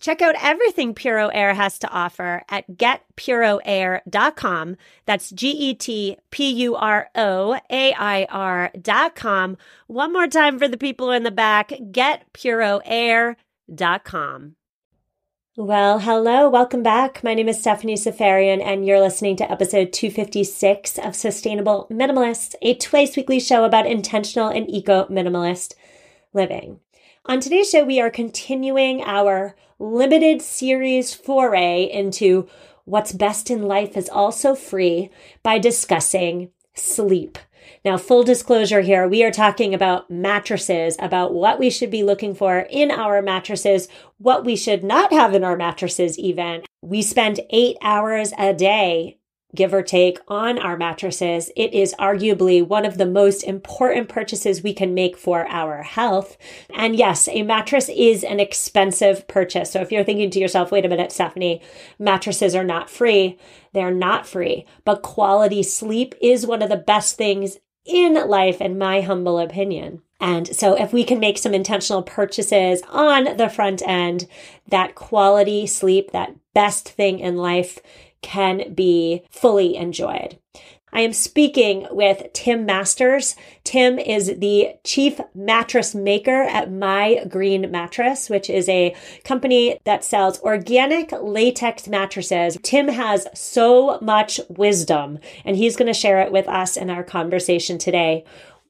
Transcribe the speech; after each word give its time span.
Check 0.00 0.20
out 0.20 0.34
everything 0.42 0.92
Puro 0.94 1.28
Air 1.28 1.54
has 1.54 1.78
to 1.78 1.88
offer 1.88 2.42
at 2.48 2.68
getpuroair.com. 2.70 4.76
That's 5.06 5.30
G 5.30 5.50
E 5.50 5.74
T 5.74 6.16
P 6.30 6.50
U 6.50 6.74
R 6.74 7.08
O 7.14 7.56
A 7.70 7.94
I 7.94 8.26
R.com. 8.28 9.56
One 9.86 10.12
more 10.12 10.26
time 10.26 10.58
for 10.58 10.66
the 10.68 10.76
people 10.76 11.10
in 11.10 11.22
the 11.22 11.30
back 11.30 11.70
getpuroair.com. 11.70 14.56
Well, 15.56 16.00
hello, 16.00 16.50
welcome 16.50 16.82
back. 16.82 17.22
My 17.22 17.32
name 17.32 17.48
is 17.48 17.60
Stephanie 17.60 17.94
Seferian, 17.94 18.60
and 18.60 18.84
you're 18.84 19.00
listening 19.00 19.36
to 19.36 19.48
episode 19.48 19.92
256 19.92 20.98
of 20.98 21.14
Sustainable 21.14 21.86
Minimalist, 21.92 22.56
a 22.60 22.74
twice 22.74 23.14
weekly 23.14 23.38
show 23.38 23.62
about 23.62 23.86
intentional 23.86 24.48
and 24.48 24.68
eco 24.68 25.04
minimalist 25.04 25.74
living. 26.32 26.80
On 27.26 27.38
today's 27.38 27.70
show, 27.70 27.84
we 27.84 28.00
are 28.00 28.10
continuing 28.10 29.00
our 29.02 29.54
limited 29.78 30.42
series 30.42 31.14
foray 31.14 31.84
into 31.84 32.48
what's 32.84 33.12
best 33.12 33.50
in 33.50 33.62
life 33.62 33.96
is 33.96 34.08
also 34.08 34.54
free 34.54 35.10
by 35.42 35.58
discussing 35.58 36.50
sleep. 36.74 37.38
Now, 37.84 37.96
full 37.96 38.24
disclosure 38.24 38.82
here, 38.82 39.08
we 39.08 39.24
are 39.24 39.30
talking 39.30 39.74
about 39.74 40.10
mattresses, 40.10 40.96
about 40.98 41.32
what 41.32 41.58
we 41.58 41.70
should 41.70 41.90
be 41.90 42.02
looking 42.02 42.34
for 42.34 42.60
in 42.70 42.90
our 42.90 43.22
mattresses, 43.22 43.88
what 44.18 44.44
we 44.44 44.56
should 44.56 44.84
not 44.84 45.12
have 45.12 45.34
in 45.34 45.44
our 45.44 45.56
mattresses, 45.56 46.18
even. 46.18 46.62
We 46.82 47.02
spend 47.02 47.40
eight 47.50 47.76
hours 47.82 48.32
a 48.38 48.52
day 48.52 49.18
give 49.54 49.72
or 49.72 49.82
take 49.82 50.18
on 50.28 50.58
our 50.58 50.76
mattresses, 50.76 51.50
it 51.56 51.72
is 51.72 51.94
arguably 51.98 52.66
one 52.66 52.84
of 52.84 52.98
the 52.98 53.06
most 53.06 53.42
important 53.42 54.08
purchases 54.08 54.62
we 54.62 54.74
can 54.74 54.94
make 54.94 55.16
for 55.16 55.46
our 55.48 55.82
health. 55.82 56.36
And 56.74 56.96
yes, 56.96 57.28
a 57.28 57.42
mattress 57.42 57.88
is 57.88 58.24
an 58.24 58.40
expensive 58.40 59.26
purchase. 59.28 59.70
So 59.70 59.80
if 59.80 59.92
you're 59.92 60.04
thinking 60.04 60.30
to 60.30 60.40
yourself, 60.40 60.72
wait 60.72 60.84
a 60.84 60.88
minute, 60.88 61.12
Stephanie, 61.12 61.62
mattresses 61.98 62.54
are 62.54 62.64
not 62.64 62.90
free. 62.90 63.38
They're 63.72 63.90
not 63.90 64.26
free, 64.26 64.66
but 64.84 65.02
quality 65.02 65.62
sleep 65.62 66.14
is 66.20 66.46
one 66.46 66.62
of 66.62 66.68
the 66.68 66.76
best 66.76 67.16
things 67.16 67.58
in 67.84 68.14
life, 68.14 68.60
in 68.60 68.78
my 68.78 69.00
humble 69.00 69.38
opinion. 69.38 70.02
And 70.24 70.48
so 70.56 70.72
if 70.72 70.90
we 70.90 71.04
can 71.04 71.20
make 71.20 71.36
some 71.36 71.52
intentional 71.52 72.02
purchases 72.02 72.80
on 72.88 73.36
the 73.36 73.50
front 73.50 73.82
end, 73.86 74.26
that 74.66 74.94
quality 74.94 75.66
sleep, 75.66 76.12
that 76.12 76.34
best 76.54 76.88
thing 76.88 77.18
in 77.18 77.36
life 77.36 77.78
can 78.22 78.72
be 78.72 79.22
fully 79.30 79.76
enjoyed. 79.76 80.38
I 80.94 81.00
am 81.00 81.12
speaking 81.12 81.86
with 81.90 82.32
Tim 82.32 82.64
Masters. 82.64 83.36
Tim 83.64 83.98
is 83.98 84.38
the 84.38 84.76
chief 84.82 85.20
mattress 85.34 85.94
maker 85.94 86.44
at 86.44 86.72
My 86.72 87.26
Green 87.28 87.70
Mattress, 87.70 88.30
which 88.30 88.48
is 88.48 88.66
a 88.70 88.96
company 89.24 89.78
that 89.84 90.04
sells 90.04 90.40
organic 90.40 91.12
latex 91.20 91.86
mattresses. 91.86 92.56
Tim 92.62 92.88
has 92.88 93.26
so 93.34 93.98
much 94.00 94.40
wisdom, 94.48 95.18
and 95.44 95.56
he's 95.56 95.76
going 95.76 95.92
to 95.92 95.92
share 95.92 96.20
it 96.22 96.32
with 96.32 96.48
us 96.48 96.78
in 96.78 96.88
our 96.88 97.04
conversation 97.04 97.76
today. 97.76 98.24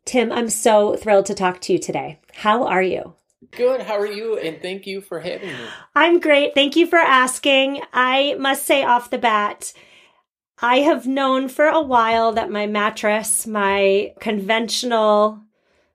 Tim, 0.04 0.30
I'm 0.32 0.50
so 0.50 0.96
thrilled 0.96 1.26
to 1.26 1.34
talk 1.34 1.60
to 1.62 1.72
you 1.72 1.78
today. 1.78 2.18
How 2.34 2.66
are 2.66 2.82
you? 2.82 3.14
Good. 3.50 3.82
How 3.82 3.98
are 3.98 4.06
you? 4.06 4.38
And 4.38 4.60
thank 4.60 4.86
you 4.86 5.00
for 5.00 5.20
having 5.20 5.48
me. 5.48 5.66
I'm 5.94 6.20
great. 6.20 6.54
Thank 6.54 6.76
you 6.76 6.86
for 6.86 6.98
asking. 6.98 7.82
I 7.92 8.36
must 8.38 8.66
say 8.66 8.82
off 8.82 9.10
the 9.10 9.18
bat, 9.18 9.72
I 10.60 10.78
have 10.78 11.06
known 11.06 11.48
for 11.48 11.66
a 11.66 11.80
while 11.80 12.32
that 12.32 12.50
my 12.50 12.66
mattress, 12.66 13.46
my 13.46 14.12
conventional 14.20 15.40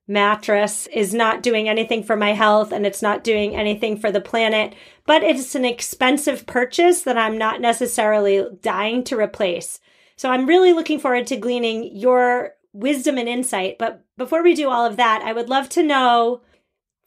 mattress, 0.08 0.88
is 0.88 1.14
not 1.14 1.44
doing 1.44 1.69
anything 1.69 2.03
for 2.03 2.16
my 2.16 2.34
health 2.34 2.72
and 2.72 2.86
it's 2.86 3.02
not 3.02 3.24
doing 3.24 3.56
anything 3.56 3.98
for 3.98 4.12
the 4.12 4.22
planet, 4.22 4.74
but 5.06 5.24
it's 5.24 5.56
an 5.56 5.66
expensive 5.66 6.46
purchase 6.46 7.03
that 7.03 7.18
I'm 7.18 7.38
not 7.38 7.62
necessarily 7.62 8.46
dying 8.62 9.03
to 9.06 9.18
replace. 9.18 9.80
So 10.16 10.30
I'm 10.30 10.46
really 10.46 10.74
looking 10.74 11.00
forward 11.00 11.28
to 11.28 11.38
gleaning 11.38 11.96
your 11.96 12.56
wisdom 12.74 13.18
and 13.18 13.30
insight. 13.30 13.78
But 13.78 14.03
before 14.18 14.44
we 14.44 14.53
do 14.53 14.69
all 14.69 14.85
of 14.85 14.97
that, 14.97 15.22
I 15.24 15.34
would 15.34 15.50
love 15.50 15.69
to 15.69 15.84
know 15.84 16.41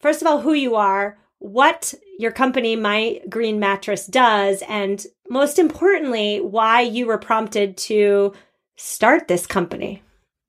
first 0.03 0.21
of 0.21 0.29
all, 0.29 0.41
who 0.41 0.53
you 0.53 0.75
are, 0.75 1.17
what 1.39 1.95
your 2.19 2.33
company, 2.33 2.77
My 2.77 3.21
Green 3.31 3.59
Mattress, 3.59 4.07
does, 4.07 4.63
and 4.69 5.07
most 5.31 5.59
importantly, 5.59 6.41
why 6.41 6.83
you 6.83 7.07
were 7.07 7.19
prompted 7.19 7.77
to 7.79 8.35
start 8.77 9.29
this 9.29 9.47
company. 9.47 10.03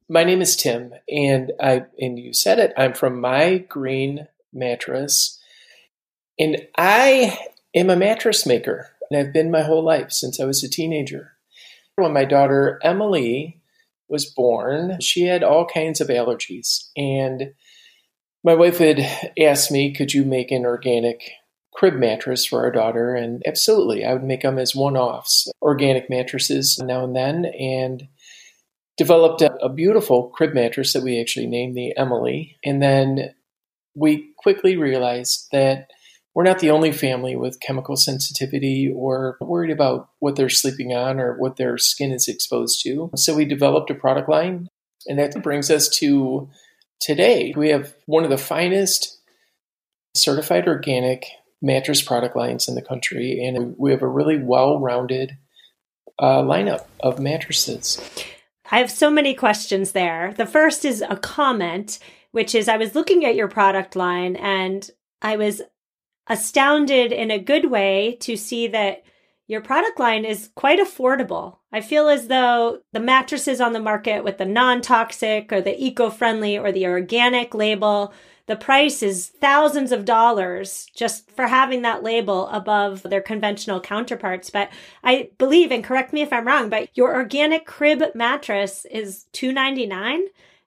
My 0.09 0.24
name 0.24 0.41
is 0.41 0.56
Tim, 0.56 0.94
and 1.07 1.53
I 1.59 1.85
and 1.97 2.19
you 2.19 2.34
said 2.34 2.59
it. 2.59 2.74
I'm 2.78 2.94
from 2.94 3.22
My 3.22 3.59
Green 3.59 4.28
Mattress, 4.51 5.40
and 6.38 6.68
I 6.78 7.38
am 7.74 7.90
a 7.90 7.95
mattress 7.95 8.45
maker, 8.45 8.91
and 9.09 9.19
I've 9.19 9.34
been 9.34 9.50
my 9.50 9.62
whole 9.62 9.84
life 9.84 10.12
since 10.12 10.40
I 10.40 10.45
was 10.45 10.63
a 10.63 10.69
teenager. 10.69 11.31
When 11.95 12.13
my 12.13 12.25
daughter 12.25 12.80
Emily 12.84 13.62
was 14.13 14.25
born, 14.25 15.01
she 15.01 15.24
had 15.24 15.44
all 15.44 15.66
kinds 15.66 16.00
of 16.00 16.07
allergies, 16.07 16.88
and 16.96 17.53
my 18.44 18.53
wife 18.53 18.78
had 18.78 19.00
asked 19.40 19.72
me, 19.72 19.94
could 19.94 20.13
you 20.13 20.24
make 20.24 20.51
an 20.51 20.66
organic 20.66 21.31
crib 21.74 21.96
mattress 21.96 22.46
for 22.46 22.63
our 22.63 22.72
daughter? 22.72 23.16
And 23.16 23.41
absolutely, 23.46 24.06
I 24.06 24.13
would 24.13 24.24
make 24.24 24.41
them 24.41 24.59
as 24.59 24.75
one 24.75 24.96
offs, 24.96 25.50
organic 25.62 26.09
mattresses 26.09 26.78
now 26.79 27.03
and 27.03 27.16
then, 27.16 27.46
and 27.59 28.07
developed 28.97 29.41
a, 29.41 29.53
a, 29.56 29.69
beautiful 29.69 30.30
crib 30.30 30.53
mattress 30.53 30.94
that 30.94 31.03
we 31.03 31.19
actually 31.19 31.47
named 31.47 31.75
the 31.75 31.97
Emily. 31.97 32.57
And 32.63 32.81
then 32.81 33.34
we 33.95 34.31
quickly 34.38 34.78
realized 34.78 35.47
that 35.51 35.90
we're 36.35 36.44
not 36.44 36.59
the 36.59 36.71
only 36.71 36.91
family 36.91 37.35
with 37.35 37.59
chemical 37.59 37.95
sensitivity 37.95 38.91
or 38.95 39.38
worried 39.39 39.71
about 39.71 40.09
what 40.19 40.35
they're 40.35 40.49
sleeping 40.49 40.94
on 40.94 41.19
or 41.19 41.38
what 41.38 41.57
their 41.57 41.77
skin 41.77 42.11
is 42.11 42.27
exposed 42.27 42.81
to. 42.83 43.11
So 43.16 43.35
we 43.35 43.45
developed 43.45 43.91
a 43.91 43.95
product 43.95 44.29
line, 44.29 44.69
and 45.07 45.19
that 45.19 45.41
brings 45.44 45.69
us 45.69 45.89
to 45.99 46.49
Today, 47.03 47.53
we 47.57 47.67
have 47.67 47.94
one 48.05 48.23
of 48.23 48.29
the 48.29 48.38
finest 48.38 49.19
certified 50.16 50.69
organic 50.69 51.25
mattress 51.61 52.01
product 52.01 52.33
lines 52.33 52.69
in 52.69 52.75
the 52.75 52.81
country, 52.81 53.44
and 53.44 53.75
we 53.77 53.91
have 53.91 54.01
a 54.01 54.07
really 54.07 54.41
well 54.41 54.79
rounded 54.79 55.33
uh, 56.17 56.41
lineup 56.44 56.85
of 57.01 57.19
mattresses. 57.19 58.01
I 58.71 58.79
have 58.79 58.89
so 58.89 59.11
many 59.11 59.33
questions 59.33 59.91
there. 59.91 60.33
The 60.38 60.45
first 60.45 60.85
is 60.85 61.01
a 61.01 61.17
comment, 61.17 62.00
which 62.31 62.55
is 62.55 62.69
I 62.69 62.77
was 62.77 62.95
looking 62.95 63.25
at 63.25 63.35
your 63.35 63.50
product 63.50 63.97
line 63.97 64.38
and 64.38 64.89
I 65.21 65.35
was 65.35 65.61
astounded 66.28 67.11
in 67.11 67.31
a 67.31 67.39
good 67.39 67.69
way 67.69 68.18
to 68.21 68.36
see 68.36 68.68
that 68.68 69.03
your 69.48 69.62
product 69.62 70.00
line 70.00 70.25
is 70.25 70.50
quite 70.56 70.80
affordable. 70.80 71.57
I 71.71 71.81
feel 71.81 72.07
as 72.07 72.27
though 72.27 72.80
the 72.94 73.00
mattresses 73.00 73.59
on 73.59 73.74
the 73.74 73.80
market 73.80 74.24
with 74.24 74.38
the 74.38 74.45
non 74.45 74.81
toxic 74.81 75.51
or 75.51 75.62
the 75.62 75.75
eco 75.83 76.09
friendly 76.09 76.57
or 76.57 76.71
the 76.71 76.88
organic 76.88 77.53
label, 77.53 78.13
the 78.45 78.56
price 78.56 79.01
is 79.01 79.27
thousands 79.27 79.92
of 79.92 80.06
dollars 80.06 80.88
just 80.95 81.30
for 81.31 81.48
having 81.48 81.81
that 81.81 82.03
label 82.03 82.48
above 82.48 83.03
their 83.03 83.21
conventional 83.21 83.80
counterparts. 83.80 84.50
But 84.50 84.69
I 85.03 85.30
believe, 85.38 85.71
and 85.71 85.83
correct 85.83 86.13
me 86.13 86.21
if 86.21 86.33
I'm 86.33 86.48
wrong, 86.48 86.69
but 86.69 86.89
your 86.94 87.13
organic 87.15 87.65
crib 87.65 88.01
mattress 88.15 88.86
is 88.92 89.25
299. 89.33 90.25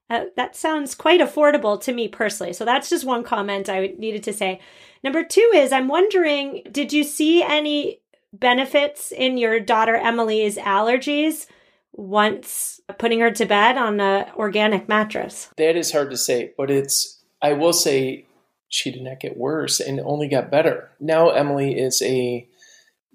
Uh, 0.08 0.24
that 0.36 0.54
sounds 0.54 0.94
quite 0.94 1.20
affordable 1.20 1.80
to 1.82 1.92
me 1.92 2.08
personally. 2.08 2.52
So 2.52 2.64
that's 2.64 2.88
just 2.88 3.04
one 3.04 3.24
comment 3.24 3.68
I 3.68 3.94
needed 3.98 4.22
to 4.24 4.32
say. 4.32 4.60
Number 5.06 5.22
two 5.22 5.52
is 5.54 5.70
I'm 5.70 5.86
wondering, 5.86 6.64
did 6.72 6.92
you 6.92 7.04
see 7.04 7.40
any 7.40 8.00
benefits 8.32 9.12
in 9.12 9.38
your 9.38 9.60
daughter 9.60 9.94
Emily's 9.94 10.56
allergies 10.56 11.46
once 11.92 12.80
putting 12.98 13.20
her 13.20 13.30
to 13.30 13.46
bed 13.46 13.78
on 13.78 14.00
an 14.00 14.26
organic 14.34 14.88
mattress? 14.88 15.48
That 15.58 15.76
is 15.76 15.92
hard 15.92 16.10
to 16.10 16.16
say, 16.16 16.54
but 16.58 16.72
it's, 16.72 17.22
I 17.40 17.52
will 17.52 17.72
say, 17.72 18.26
she 18.68 18.90
did 18.90 19.02
not 19.02 19.20
get 19.20 19.36
worse 19.36 19.78
and 19.78 20.00
only 20.00 20.26
got 20.26 20.50
better. 20.50 20.90
Now 20.98 21.28
Emily 21.30 21.78
is 21.78 22.02
a 22.02 22.44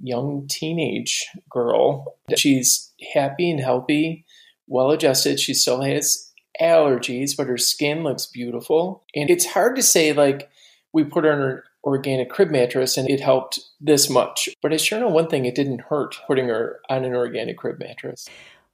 young 0.02 0.48
teenage 0.50 1.28
girl. 1.50 2.16
She's 2.38 2.94
happy 3.14 3.52
and 3.52 3.60
healthy, 3.60 4.24
well 4.66 4.92
adjusted. 4.92 5.42
She 5.42 5.54
still 5.54 5.82
has 5.82 6.32
allergies, 6.62 7.36
but 7.36 7.48
her 7.48 7.58
skin 7.58 8.02
looks 8.02 8.28
beautiful. 8.28 9.04
And 9.14 9.30
it's 9.30 9.46
hard 9.46 9.76
to 9.76 9.84
say, 9.84 10.14
like, 10.14 10.50
we 10.94 11.04
put 11.04 11.26
her 11.26 11.32
an 11.32 11.64
organic 11.84 12.30
crib 12.30 12.52
mattress 12.52 12.98
and 12.98 13.10
it 13.10 13.20
helped 13.20 13.60
this 13.80 14.10
much. 14.10 14.50
But 14.62 14.74
I 14.74 14.78
sure 14.78 15.00
know 15.00 15.10
one 15.10 15.28
thing 15.28 15.46
it 15.46 15.56
didn't 15.56 15.82
hurt 15.82 16.16
putting 16.28 16.48
her 16.48 16.80
on 16.90 17.04
an 17.04 17.14
organic 17.14 17.58
crib 17.58 17.80
mattress. 17.80 18.28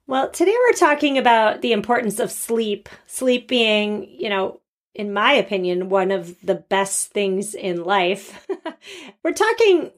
Well, 0.06 0.30
today 0.30 0.54
we're 0.66 0.76
talking 0.76 1.18
about 1.18 1.60
the 1.60 1.72
importance 1.72 2.18
of 2.18 2.30
sleep. 2.30 2.88
Sleep 3.06 3.46
being, 3.46 4.08
you 4.08 4.30
know, 4.30 4.60
in 4.94 5.12
my 5.12 5.32
opinion, 5.32 5.90
one 5.90 6.10
of 6.10 6.34
the 6.42 6.54
best 6.54 7.10
things 7.12 7.54
in 7.54 7.84
life. 7.84 8.46
we're 9.22 9.32
talking 9.32 9.92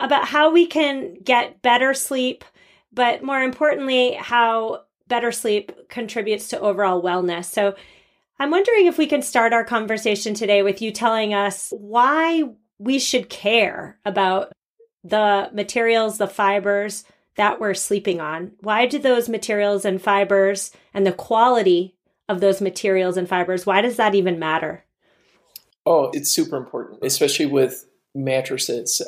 about 0.00 0.26
how 0.26 0.52
we 0.52 0.66
can 0.66 1.14
get 1.22 1.62
better 1.62 1.94
sleep, 1.94 2.44
but 2.92 3.22
more 3.22 3.42
importantly, 3.42 4.14
how 4.14 4.82
better 5.06 5.32
sleep 5.32 5.88
contributes 5.88 6.48
to 6.48 6.60
overall 6.60 7.02
wellness. 7.02 7.46
So, 7.46 7.74
I'm 8.38 8.50
wondering 8.50 8.86
if 8.86 8.98
we 8.98 9.06
can 9.06 9.22
start 9.22 9.52
our 9.52 9.64
conversation 9.64 10.34
today 10.34 10.62
with 10.62 10.82
you 10.82 10.90
telling 10.90 11.34
us 11.34 11.72
why 11.76 12.44
we 12.78 12.98
should 12.98 13.28
care 13.28 13.98
about 14.04 14.52
the 15.04 15.50
materials, 15.52 16.18
the 16.18 16.26
fibers 16.26 17.04
that 17.36 17.60
we're 17.60 17.74
sleeping 17.74 18.20
on. 18.20 18.52
Why 18.60 18.86
do 18.86 18.98
those 18.98 19.28
materials 19.28 19.84
and 19.84 20.00
fibers 20.00 20.72
and 20.92 21.06
the 21.06 21.12
quality 21.12 21.94
of 22.28 22.40
those 22.40 22.60
materials 22.60 23.16
and 23.16 23.28
fibers, 23.28 23.66
why 23.66 23.80
does 23.80 23.96
that 23.96 24.14
even 24.14 24.38
matter? 24.38 24.84
Oh, 25.86 26.10
it's 26.14 26.30
super 26.30 26.56
important, 26.56 27.00
especially 27.02 27.46
with 27.46 27.86
mattresses. 28.14 29.02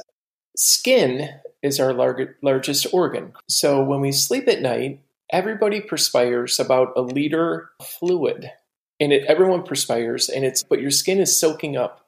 Skin 0.56 1.30
is 1.62 1.80
our 1.80 1.92
lar- 1.92 2.36
largest 2.42 2.86
organ. 2.92 3.32
So 3.48 3.82
when 3.82 4.00
we 4.00 4.12
sleep 4.12 4.46
at 4.48 4.60
night, 4.60 5.00
everybody 5.30 5.80
perspires 5.80 6.60
about 6.60 6.92
a 6.96 7.00
liter 7.00 7.70
of 7.80 7.86
fluid. 7.86 8.50
And 8.98 9.12
it, 9.12 9.24
everyone 9.26 9.62
perspires, 9.62 10.28
and 10.28 10.44
it's 10.44 10.62
but 10.62 10.80
your 10.80 10.90
skin 10.90 11.18
is 11.18 11.38
soaking 11.38 11.76
up 11.76 12.06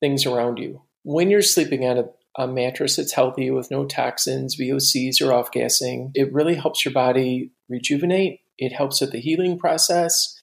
things 0.00 0.24
around 0.24 0.58
you. 0.58 0.82
When 1.02 1.30
you're 1.30 1.42
sleeping 1.42 1.84
on 1.84 1.98
a, 1.98 2.04
a 2.42 2.46
mattress 2.46 2.96
that's 2.96 3.12
healthy 3.12 3.50
with 3.50 3.70
no 3.70 3.84
toxins, 3.84 4.56
VOCs, 4.56 5.20
or 5.20 5.32
off 5.32 5.52
gassing, 5.52 6.12
it 6.14 6.32
really 6.32 6.54
helps 6.54 6.84
your 6.84 6.94
body 6.94 7.52
rejuvenate. 7.68 8.40
It 8.58 8.72
helps 8.72 9.00
with 9.00 9.12
the 9.12 9.20
healing 9.20 9.58
process. 9.58 10.40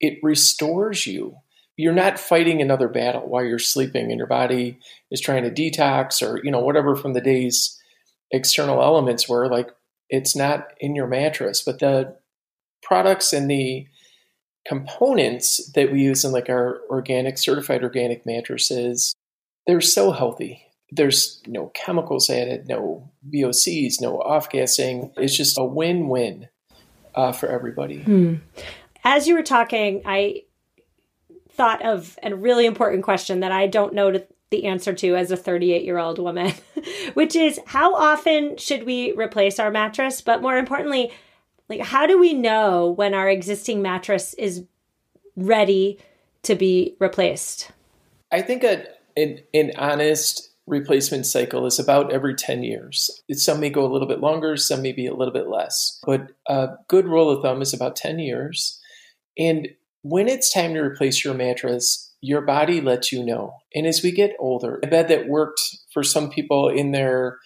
It 0.00 0.18
restores 0.22 1.06
you 1.06 1.36
you're 1.78 1.92
not 1.92 2.18
fighting 2.18 2.60
another 2.60 2.88
battle 2.88 3.22
while 3.22 3.44
you're 3.44 3.58
sleeping 3.58 4.10
and 4.10 4.18
your 4.18 4.26
body 4.26 4.78
is 5.12 5.20
trying 5.20 5.44
to 5.44 5.50
detox 5.50 6.20
or 6.20 6.44
you 6.44 6.50
know 6.50 6.60
whatever 6.60 6.94
from 6.94 7.14
the 7.14 7.20
day's 7.20 7.80
external 8.30 8.82
elements 8.82 9.26
were 9.28 9.48
like 9.48 9.70
it's 10.10 10.36
not 10.36 10.68
in 10.80 10.94
your 10.94 11.06
mattress 11.06 11.62
but 11.62 11.78
the 11.78 12.14
products 12.82 13.32
and 13.32 13.50
the 13.50 13.86
components 14.68 15.70
that 15.72 15.90
we 15.90 16.02
use 16.02 16.24
in 16.24 16.32
like 16.32 16.50
our 16.50 16.80
organic 16.90 17.38
certified 17.38 17.82
organic 17.82 18.26
mattresses 18.26 19.14
they're 19.66 19.80
so 19.80 20.12
healthy 20.12 20.62
there's 20.90 21.42
no 21.46 21.66
chemicals 21.74 22.28
added 22.28 22.68
no 22.68 23.10
vocs 23.32 24.00
no 24.00 24.20
off-gassing 24.20 25.10
it's 25.16 25.36
just 25.36 25.58
a 25.58 25.64
win-win 25.64 26.48
uh, 27.14 27.32
for 27.32 27.48
everybody 27.48 28.02
hmm. 28.02 28.34
as 29.04 29.26
you 29.26 29.34
were 29.34 29.42
talking 29.42 30.02
i 30.04 30.42
thought 31.58 31.84
of 31.84 32.16
a 32.22 32.34
really 32.34 32.66
important 32.66 33.02
question 33.02 33.40
that 33.40 33.50
I 33.50 33.66
don't 33.66 33.92
know 33.92 34.16
the 34.50 34.64
answer 34.64 34.94
to 34.94 35.16
as 35.16 35.32
a 35.32 35.36
38 35.36 35.84
year 35.84 35.98
old 35.98 36.20
woman, 36.20 36.54
which 37.14 37.34
is 37.34 37.60
how 37.66 37.94
often 37.94 38.56
should 38.56 38.84
we 38.84 39.12
replace 39.12 39.58
our 39.58 39.70
mattress? 39.70 40.20
But 40.22 40.40
more 40.40 40.56
importantly, 40.56 41.12
like 41.68 41.80
how 41.80 42.06
do 42.06 42.18
we 42.18 42.32
know 42.32 42.90
when 42.90 43.14
our 43.14 43.28
existing 43.28 43.82
mattress 43.82 44.34
is 44.34 44.64
ready 45.36 45.98
to 46.42 46.54
be 46.54 46.96
replaced? 46.98 47.70
I 48.32 48.42
think 48.42 48.64
a, 48.64 48.86
an, 49.16 49.40
an 49.54 49.72
honest 49.76 50.48
replacement 50.66 51.26
cycle 51.26 51.66
is 51.66 51.78
about 51.78 52.12
every 52.12 52.34
10 52.34 52.62
years. 52.62 53.22
Some 53.32 53.60
may 53.60 53.70
go 53.70 53.84
a 53.84 53.90
little 53.90 54.08
bit 54.08 54.20
longer, 54.20 54.56
some 54.56 54.82
may 54.82 54.92
be 54.92 55.06
a 55.06 55.14
little 55.14 55.32
bit 55.32 55.48
less. 55.48 55.98
But 56.04 56.32
a 56.46 56.70
good 56.88 57.06
rule 57.06 57.30
of 57.30 57.42
thumb 57.42 57.62
is 57.62 57.72
about 57.72 57.96
10 57.96 58.18
years. 58.18 58.80
And 59.38 59.68
when 60.02 60.28
it's 60.28 60.52
time 60.52 60.74
to 60.74 60.80
replace 60.80 61.24
your 61.24 61.34
mattress, 61.34 62.14
your 62.20 62.42
body 62.42 62.80
lets 62.80 63.12
you 63.12 63.24
know. 63.24 63.54
And 63.74 63.86
as 63.86 64.02
we 64.02 64.12
get 64.12 64.36
older, 64.38 64.78
a 64.82 64.86
bed 64.86 65.08
that 65.08 65.28
worked 65.28 65.60
for 65.92 66.02
some 66.02 66.30
people 66.30 66.68
in 66.68 66.92
their 66.92 67.38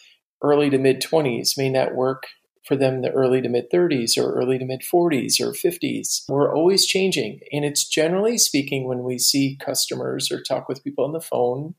early 0.42 0.70
to 0.70 0.78
mid 0.78 1.00
20s 1.00 1.56
may 1.56 1.68
not 1.68 1.94
work 1.94 2.24
for 2.64 2.76
them 2.76 3.02
the 3.02 3.10
early 3.10 3.40
to 3.42 3.48
mid 3.48 3.70
30s 3.70 4.16
or 4.16 4.34
early 4.34 4.58
to 4.58 4.64
mid 4.64 4.82
40s 4.82 5.40
or 5.40 5.52
50s. 5.52 6.22
We're 6.28 6.54
always 6.54 6.86
changing. 6.86 7.40
And 7.52 7.64
it's 7.64 7.88
generally 7.88 8.38
speaking, 8.38 8.86
when 8.86 9.02
we 9.02 9.18
see 9.18 9.58
customers 9.60 10.30
or 10.30 10.40
talk 10.40 10.68
with 10.68 10.84
people 10.84 11.04
on 11.04 11.12
the 11.12 11.20
phone, 11.20 11.74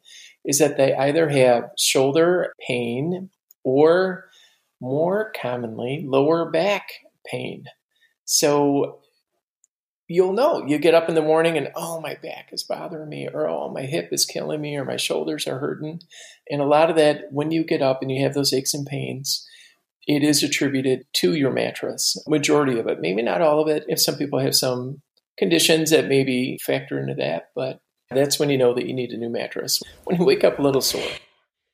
is 0.46 0.60
that 0.60 0.78
they 0.78 0.94
either 0.94 1.30
have 1.30 1.72
shoulder 1.78 2.54
pain 2.68 3.30
or 3.64 4.30
more 4.82 5.32
commonly 5.40 6.04
lower 6.06 6.52
back 6.52 6.90
pain. 7.26 7.66
So 8.26 9.00
you'll 10.08 10.34
know. 10.34 10.66
You 10.68 10.78
get 10.78 10.94
up 10.94 11.08
in 11.08 11.16
the 11.16 11.22
morning 11.22 11.58
and, 11.58 11.70
oh, 11.76 12.02
my 12.02 12.16
back 12.22 12.50
is 12.52 12.64
bothering 12.64 13.10
me, 13.10 13.30
or 13.34 13.48
oh, 13.48 13.70
my 13.70 13.84
hip 13.84 14.10
is 14.12 14.26
killing 14.26 14.62
me, 14.62 14.76
or 14.76 14.84
my 14.84 14.98
shoulders 14.98 15.48
are 15.48 15.60
hurting. 15.60 16.02
And 16.50 16.62
a 16.62 16.66
lot 16.66 16.90
of 16.90 16.98
that, 16.98 17.26
when 17.32 17.52
you 17.52 17.64
get 17.64 17.82
up 17.82 18.02
and 18.02 18.12
you 18.12 18.22
have 18.24 18.34
those 18.34 18.54
aches 18.54 18.74
and 18.74 18.86
pains, 18.86 19.48
it 20.08 20.24
is 20.24 20.44
attributed 20.44 21.06
to 21.14 21.34
your 21.34 21.52
mattress. 21.52 22.18
Majority 22.28 22.80
of 22.80 22.88
it, 22.88 23.00
maybe 23.00 23.22
not 23.22 23.42
all 23.42 23.62
of 23.62 23.68
it. 23.68 23.86
If 23.88 24.02
some 24.02 24.16
people 24.16 24.40
have 24.40 24.56
some 24.56 25.02
conditions 25.38 25.92
that 25.92 26.08
maybe 26.08 26.60
factor 26.62 27.00
into 27.00 27.16
that, 27.16 27.50
but 27.56 27.80
that's 28.12 28.38
when 28.38 28.50
you 28.50 28.58
know 28.58 28.74
that 28.74 28.86
you 28.86 28.94
need 28.94 29.12
a 29.12 29.18
new 29.18 29.30
mattress. 29.30 29.82
When 30.04 30.18
you 30.18 30.26
wake 30.26 30.44
up 30.44 30.60
a 30.60 30.62
little 30.62 30.82
sore. 30.82 31.02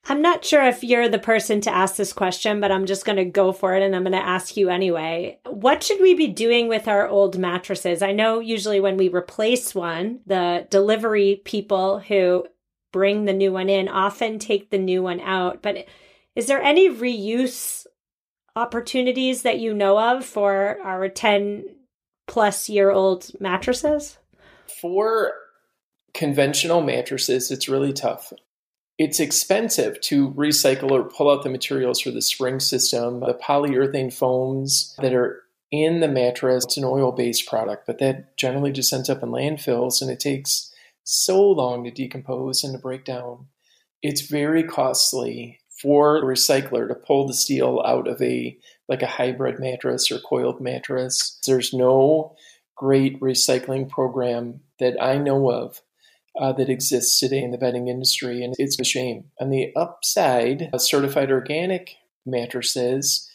I'm 0.06 0.22
not 0.22 0.46
sure 0.46 0.64
if 0.64 0.84
you're 0.84 1.10
the 1.10 1.20
person 1.20 1.62
to 1.62 1.72
ask 1.72 1.96
this 1.96 2.14
question, 2.14 2.62
but 2.62 2.72
I'm 2.72 2.86
just 2.86 3.06
going 3.06 3.18
to 3.18 3.26
go 3.26 3.52
for 3.52 3.76
it 3.76 3.84
and 3.84 3.96
I'm 3.96 4.04
going 4.04 4.14
to 4.14 4.26
ask 4.26 4.56
you 4.56 4.70
anyway. 4.70 5.40
What 5.46 5.84
should 5.84 6.00
we 6.00 6.14
be 6.14 6.28
doing 6.28 6.68
with 6.68 6.88
our 6.88 7.08
old 7.08 7.38
mattresses? 7.38 8.02
I 8.02 8.14
know 8.14 8.40
usually 8.40 8.80
when 8.80 8.98
we 8.98 9.10
replace 9.10 9.75
one, 9.75 10.22
the 10.25 10.66
delivery 10.70 11.42
people 11.44 12.00
who 12.00 12.48
bring 12.92 13.25
the 13.25 13.34
new 13.34 13.52
one 13.52 13.70
in 13.70 13.88
often 13.88 14.40
take 14.40 14.70
the 14.70 14.80
new 14.80 15.04
one 15.04 15.20
out, 15.20 15.62
but 15.62 15.86
is 16.36 16.48
there 16.48 16.62
any 16.62 16.90
reuse 16.90 17.86
opportunities 18.56 19.44
that 19.44 19.60
you 19.60 19.74
know 19.74 20.00
of 20.00 20.25
for 20.25 20.79
our 20.84 21.10
10 21.10 21.65
plus 22.27 22.70
year 22.70 22.91
old 22.91 23.32
mattresses? 23.39 24.18
For 24.82 25.34
conventional 26.13 26.82
mattresses, 26.82 27.51
it's 27.51 27.70
really 27.70 27.94
tough 27.94 28.34
it's 29.00 29.22
expensive 29.22 30.00
to 30.01 30.32
recycle 30.32 30.91
or 30.91 31.06
pull 31.06 31.32
out 31.32 31.44
the 31.44 31.50
materials 31.50 32.01
for 32.01 32.12
the 32.12 32.22
spring 32.22 32.60
system. 32.60 33.22
The 33.22 33.34
polyurethane 33.34 34.13
foams 34.13 34.94
that 35.01 35.13
are 35.13 35.41
in 35.72 36.01
the 36.01 36.10
mattress, 36.10 36.65
it's 36.65 36.77
an 36.77 36.84
oil 36.84 37.13
based 37.13 37.48
product, 37.48 37.88
but 37.88 38.00
that 38.00 38.36
generally 38.36 38.74
just 38.74 38.91
ends 38.91 39.10
up 39.10 39.24
in 39.24 39.29
landfills 39.29 40.01
and 40.01 40.12
it 40.12 40.20
takes 40.20 40.74
so 41.06 41.41
long 41.41 41.86
to 41.86 41.91
decompose 41.91 42.63
and 42.63 42.74
to 42.74 42.79
break 42.79 43.06
down. 43.06 43.48
It's 44.03 44.22
very 44.22 44.63
costly 44.63 45.59
for 45.81 46.17
a 46.17 46.21
recycler 46.21 46.88
to 46.88 46.95
pull 46.95 47.27
the 47.27 47.33
steel 47.33 47.81
out 47.86 48.07
of 48.07 48.21
a 48.21 48.57
like 48.88 49.01
a 49.01 49.07
hybrid 49.07 49.59
mattress 49.59 50.12
or 50.12 50.19
coiled 50.19 50.59
mattress. 50.59 51.39
There's 51.45 51.74
no 51.74 52.36
great 52.75 53.19
recycling 53.19 53.88
program 53.88 54.62
that 54.79 55.01
I 55.01 55.17
know 55.17 55.51
of 55.51 55.81
uh, 56.39 56.53
that 56.53 56.69
exists 56.69 57.19
today 57.19 57.43
in 57.43 57.51
the 57.51 57.57
bedding 57.57 57.88
industry, 57.88 58.43
and 58.43 58.55
it's 58.57 58.79
a 58.79 58.83
shame. 58.83 59.25
On 59.39 59.50
the 59.50 59.71
upside, 59.75 60.69
certified 60.77 61.31
organic 61.31 61.95
mattresses, 62.25 63.29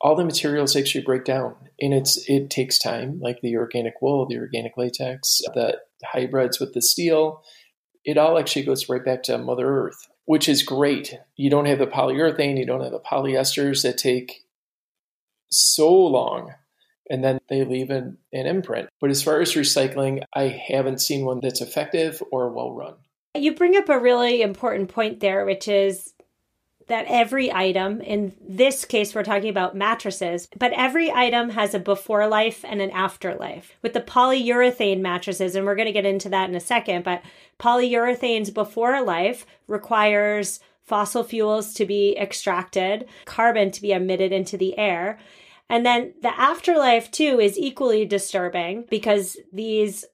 all 0.00 0.16
the 0.16 0.24
materials 0.24 0.74
actually 0.74 1.04
break 1.04 1.24
down, 1.24 1.54
and 1.80 1.94
it's 1.94 2.28
it 2.28 2.50
takes 2.50 2.78
time, 2.78 3.20
like 3.20 3.40
the 3.40 3.56
organic 3.56 4.00
wool, 4.02 4.26
the 4.26 4.38
organic 4.38 4.76
latex, 4.76 5.40
the 5.54 5.78
hybrids 6.04 6.58
with 6.58 6.74
the 6.74 6.82
steel. 6.82 7.42
It 8.04 8.18
all 8.18 8.36
actually 8.36 8.64
goes 8.64 8.88
right 8.88 9.04
back 9.04 9.22
to 9.24 9.38
Mother 9.38 9.68
Earth, 9.68 10.08
which 10.24 10.48
is 10.48 10.62
great. 10.62 11.18
You 11.36 11.50
don't 11.50 11.66
have 11.66 11.78
the 11.78 11.86
polyurethane, 11.86 12.58
you 12.58 12.66
don't 12.66 12.82
have 12.82 12.92
the 12.92 13.00
polyesters 13.00 13.82
that 13.82 13.98
take 13.98 14.44
so 15.50 15.92
long 15.92 16.54
and 17.10 17.22
then 17.22 17.40
they 17.48 17.64
leave 17.64 17.90
an, 17.90 18.18
an 18.32 18.46
imprint. 18.46 18.88
But 19.00 19.10
as 19.10 19.22
far 19.22 19.40
as 19.40 19.52
recycling, 19.52 20.22
I 20.34 20.44
haven't 20.48 21.00
seen 21.00 21.24
one 21.24 21.40
that's 21.42 21.60
effective 21.60 22.22
or 22.30 22.50
well 22.50 22.72
run. 22.72 22.94
You 23.34 23.54
bring 23.54 23.76
up 23.76 23.88
a 23.88 23.98
really 23.98 24.42
important 24.42 24.90
point 24.90 25.20
there, 25.20 25.44
which 25.44 25.66
is 25.66 26.11
that 26.92 27.06
every 27.08 27.50
item, 27.50 28.02
in 28.02 28.34
this 28.46 28.84
case, 28.84 29.14
we're 29.14 29.22
talking 29.22 29.48
about 29.48 29.74
mattresses, 29.74 30.46
but 30.58 30.74
every 30.74 31.10
item 31.10 31.48
has 31.48 31.72
a 31.72 31.78
before 31.78 32.28
life 32.28 32.66
and 32.68 32.82
an 32.82 32.90
afterlife. 32.90 33.78
With 33.80 33.94
the 33.94 34.02
polyurethane 34.02 35.00
mattresses, 35.00 35.54
and 35.54 35.64
we're 35.64 35.74
going 35.74 35.86
to 35.86 35.92
get 35.92 36.04
into 36.04 36.28
that 36.28 36.50
in 36.50 36.54
a 36.54 36.60
second, 36.60 37.02
but 37.02 37.22
polyurethane's 37.58 38.50
before 38.50 39.02
life 39.02 39.46
requires 39.66 40.60
fossil 40.84 41.24
fuels 41.24 41.72
to 41.72 41.86
be 41.86 42.14
extracted, 42.18 43.08
carbon 43.24 43.70
to 43.70 43.80
be 43.80 43.92
emitted 43.92 44.30
into 44.30 44.58
the 44.58 44.76
air. 44.76 45.18
And 45.70 45.86
then 45.86 46.12
the 46.20 46.38
afterlife, 46.38 47.10
too, 47.10 47.40
is 47.40 47.58
equally 47.58 48.04
disturbing 48.04 48.84
because 48.90 49.38
these 49.50 50.04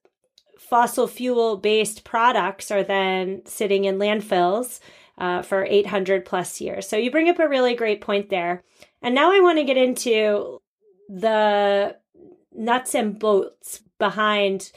fossil 0.56 1.08
fuel 1.08 1.56
based 1.56 2.04
products 2.04 2.70
are 2.70 2.84
then 2.84 3.42
sitting 3.46 3.84
in 3.84 3.98
landfills 3.98 4.78
uh, 5.18 5.42
for 5.42 5.64
800 5.64 6.24
plus 6.24 6.60
years. 6.60 6.88
So 6.88 6.96
you 6.96 7.10
bring 7.10 7.28
up 7.28 7.38
a 7.38 7.48
really 7.48 7.74
great 7.74 8.00
point 8.00 8.30
there. 8.30 8.62
And 9.02 9.14
now 9.14 9.32
I 9.32 9.40
want 9.40 9.58
to 9.58 9.64
get 9.64 9.76
into 9.76 10.60
the 11.08 11.96
nuts 12.54 12.94
and 12.94 13.18
bolts 13.18 13.80
behind 13.98 14.72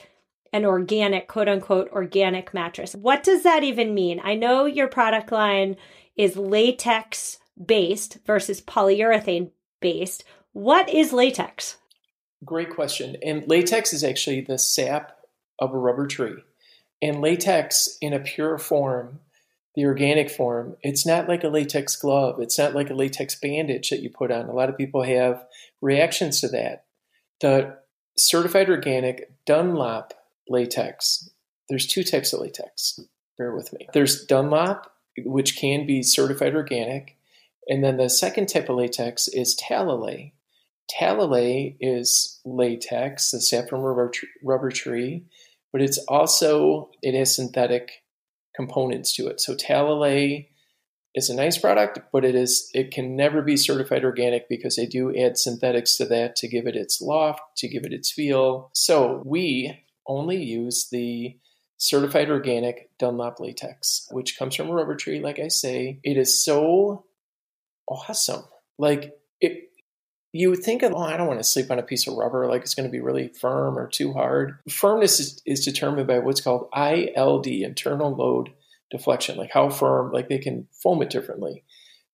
an 0.53 0.65
organic, 0.65 1.27
quote 1.27 1.47
unquote, 1.47 1.89
organic 1.91 2.53
mattress. 2.53 2.93
What 2.93 3.23
does 3.23 3.43
that 3.43 3.63
even 3.63 3.93
mean? 3.93 4.19
I 4.23 4.35
know 4.35 4.65
your 4.65 4.87
product 4.87 5.31
line 5.31 5.77
is 6.15 6.35
latex 6.35 7.37
based 7.63 8.17
versus 8.25 8.61
polyurethane 8.61 9.51
based. 9.79 10.23
What 10.53 10.89
is 10.89 11.13
latex? 11.13 11.77
Great 12.43 12.69
question. 12.69 13.15
And 13.23 13.47
latex 13.47 13.93
is 13.93 14.03
actually 14.03 14.41
the 14.41 14.57
sap 14.57 15.17
of 15.59 15.73
a 15.73 15.77
rubber 15.77 16.07
tree. 16.07 16.35
And 17.01 17.21
latex 17.21 17.97
in 18.01 18.13
a 18.13 18.19
pure 18.19 18.57
form, 18.57 19.19
the 19.75 19.85
organic 19.85 20.29
form, 20.29 20.75
it's 20.81 21.05
not 21.05 21.27
like 21.27 21.43
a 21.43 21.49
latex 21.49 21.95
glove. 21.95 22.39
It's 22.39 22.57
not 22.57 22.75
like 22.75 22.89
a 22.89 22.95
latex 22.95 23.35
bandage 23.35 23.89
that 23.89 24.01
you 24.01 24.09
put 24.09 24.31
on. 24.31 24.49
A 24.49 24.53
lot 24.53 24.69
of 24.69 24.77
people 24.77 25.03
have 25.03 25.45
reactions 25.81 26.41
to 26.41 26.49
that. 26.49 26.85
The 27.39 27.77
certified 28.17 28.69
organic 28.69 29.31
Dunlop 29.45 30.13
latex, 30.49 31.29
there's 31.69 31.87
two 31.87 32.03
types 32.03 32.33
of 32.33 32.41
latex. 32.41 32.99
Bear 33.37 33.55
with 33.55 33.71
me. 33.73 33.87
There's 33.93 34.25
Dunlop, 34.25 34.91
which 35.25 35.55
can 35.55 35.85
be 35.85 36.03
certified 36.03 36.53
organic. 36.53 37.17
And 37.67 37.83
then 37.83 37.97
the 37.97 38.09
second 38.09 38.47
type 38.47 38.69
of 38.69 38.75
latex 38.75 39.27
is 39.29 39.55
Talalay. 39.55 40.33
Talalay 40.91 41.77
is 41.79 42.39
latex, 42.43 43.31
the 43.31 43.67
rubber, 43.71 44.11
rubber 44.43 44.71
tree, 44.71 45.23
but 45.71 45.81
it's 45.81 45.97
also, 46.09 46.89
it 47.01 47.17
has 47.17 47.35
synthetic 47.35 48.03
components 48.55 49.15
to 49.15 49.27
it. 49.27 49.39
So 49.39 49.55
Talalay 49.55 50.47
is 51.13 51.29
a 51.29 51.35
nice 51.35 51.57
product, 51.57 51.99
but 52.11 52.23
it 52.23 52.35
is 52.35 52.69
it 52.73 52.91
can 52.91 53.15
never 53.15 53.41
be 53.41 53.57
certified 53.57 54.03
organic 54.03 54.47
because 54.47 54.75
they 54.75 54.85
do 54.85 55.15
add 55.15 55.37
synthetics 55.37 55.97
to 55.97 56.05
that 56.05 56.35
to 56.37 56.47
give 56.47 56.67
it 56.67 56.75
its 56.75 57.01
loft, 57.01 57.41
to 57.57 57.67
give 57.67 57.83
it 57.83 57.93
its 57.93 58.11
feel. 58.11 58.69
So 58.73 59.21
we 59.25 59.77
only 60.07 60.41
use 60.43 60.89
the 60.89 61.37
certified 61.77 62.29
organic 62.29 62.89
Dunlop 62.99 63.39
latex, 63.39 64.07
which 64.11 64.37
comes 64.37 64.55
from 64.55 64.69
a 64.69 64.73
rubber 64.73 64.95
tree, 64.95 65.19
like 65.19 65.39
I 65.39 65.47
say. 65.47 65.99
It 66.03 66.17
is 66.17 66.43
so 66.43 67.05
awesome. 67.87 68.43
Like 68.77 69.17
it 69.41 69.70
you 70.33 70.49
would 70.49 70.63
think 70.63 70.81
of, 70.81 70.93
oh, 70.93 70.99
I 70.99 71.17
don't 71.17 71.27
want 71.27 71.39
to 71.39 71.43
sleep 71.43 71.69
on 71.71 71.79
a 71.79 71.83
piece 71.83 72.07
of 72.07 72.15
rubber, 72.15 72.47
like 72.47 72.61
it's 72.61 72.75
going 72.75 72.87
to 72.87 72.91
be 72.91 73.01
really 73.01 73.27
firm 73.27 73.77
or 73.77 73.87
too 73.87 74.13
hard. 74.13 74.57
Firmness 74.69 75.19
is, 75.19 75.41
is 75.45 75.65
determined 75.65 76.07
by 76.07 76.19
what's 76.19 76.41
called 76.41 76.69
ILD, 76.73 77.47
internal 77.47 78.15
load 78.15 78.51
deflection, 78.89 79.37
like 79.37 79.51
how 79.53 79.69
firm, 79.69 80.11
like 80.11 80.29
they 80.29 80.37
can 80.37 80.67
foam 80.71 81.01
it 81.01 81.09
differently. 81.09 81.63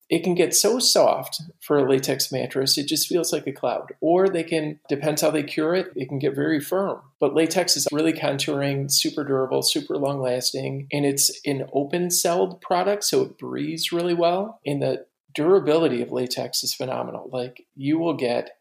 It 0.09 0.24
can 0.24 0.36
get 0.36 0.55
so 0.55 0.79
soft 0.79 1.41
for 1.59 1.77
a 1.77 1.89
latex 1.89 2.31
mattress, 2.31 2.77
it 2.77 2.88
just 2.88 3.09
feels 3.09 3.33
like 3.33 3.45
a 3.45 3.51
cloud. 3.51 3.91
Or 4.00 4.29
they 4.29 4.43
can, 4.43 4.79
depends 4.88 5.21
how 5.21 5.31
they 5.31 5.43
cure 5.43 5.75
it, 5.75 5.91
it 5.97 6.07
can 6.07 6.17
get 6.17 6.33
very 6.33 6.62
firm. 6.62 7.01
But 7.19 7.36
latex 7.36 7.75
is 7.75 7.88
really 7.91 8.13
contouring, 8.13 8.89
super 8.89 9.25
durable, 9.25 9.63
super 9.63 9.97
long 9.97 10.21
lasting, 10.21 10.88
and 10.93 11.05
it's 11.05 11.41
an 11.45 11.67
open 11.74 12.09
celled 12.09 12.62
product, 12.62 13.03
so 13.03 13.24
it 13.24 13.38
breathes 13.38 13.91
really 13.91 14.13
well. 14.13 14.62
And 14.65 14.81
the 14.81 15.07
durability 15.34 16.01
of 16.01 16.12
latex 16.12 16.63
is 16.63 16.74
phenomenal. 16.74 17.29
Like 17.31 17.65
you 17.75 17.98
will 17.98 18.15
get 18.15 18.57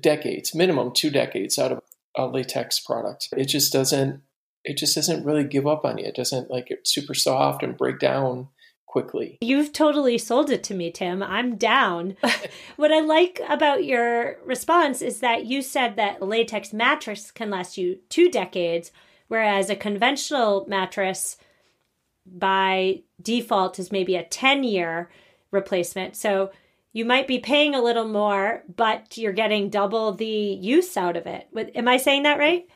decades, 0.00 0.54
minimum 0.54 0.92
two 0.92 1.10
decades 1.10 1.58
out 1.58 1.72
of 1.72 1.82
a 2.16 2.26
latex 2.26 2.80
product. 2.80 3.28
It 3.36 3.46
just 3.46 3.72
doesn't 3.72 4.22
it 4.62 4.76
just 4.76 4.94
doesn't 4.94 5.24
really 5.24 5.44
give 5.44 5.66
up 5.66 5.84
on 5.84 5.98
you. 5.98 6.04
It 6.04 6.14
doesn't 6.14 6.50
like 6.50 6.66
it's 6.70 6.92
super 6.92 7.14
soft 7.14 7.62
and 7.62 7.76
break 7.76 7.98
down 7.98 8.48
quickly. 8.86 9.38
You've 9.40 9.72
totally 9.72 10.18
sold 10.18 10.50
it 10.50 10.64
to 10.64 10.74
me, 10.74 10.90
Tim. 10.90 11.22
I'm 11.22 11.56
down. 11.56 12.16
what 12.76 12.92
I 12.92 13.00
like 13.00 13.40
about 13.48 13.84
your 13.84 14.38
response 14.44 15.00
is 15.00 15.20
that 15.20 15.46
you 15.46 15.62
said 15.62 15.96
that 15.96 16.20
latex 16.20 16.72
mattress 16.72 17.30
can 17.30 17.50
last 17.50 17.78
you 17.78 18.00
two 18.08 18.30
decades, 18.30 18.90
whereas 19.28 19.70
a 19.70 19.76
conventional 19.76 20.66
mattress 20.68 21.36
by 22.26 23.02
default 23.22 23.78
is 23.78 23.92
maybe 23.92 24.16
a 24.16 24.24
10 24.24 24.64
year 24.64 25.08
replacement. 25.50 26.16
So 26.16 26.50
you 26.92 27.04
might 27.04 27.28
be 27.28 27.38
paying 27.38 27.74
a 27.74 27.82
little 27.82 28.08
more, 28.08 28.64
but 28.74 29.16
you're 29.16 29.32
getting 29.32 29.70
double 29.70 30.12
the 30.12 30.26
use 30.26 30.96
out 30.96 31.16
of 31.16 31.26
it. 31.26 31.48
Am 31.74 31.86
I 31.86 31.98
saying 31.98 32.24
that 32.24 32.38
right? 32.38 32.66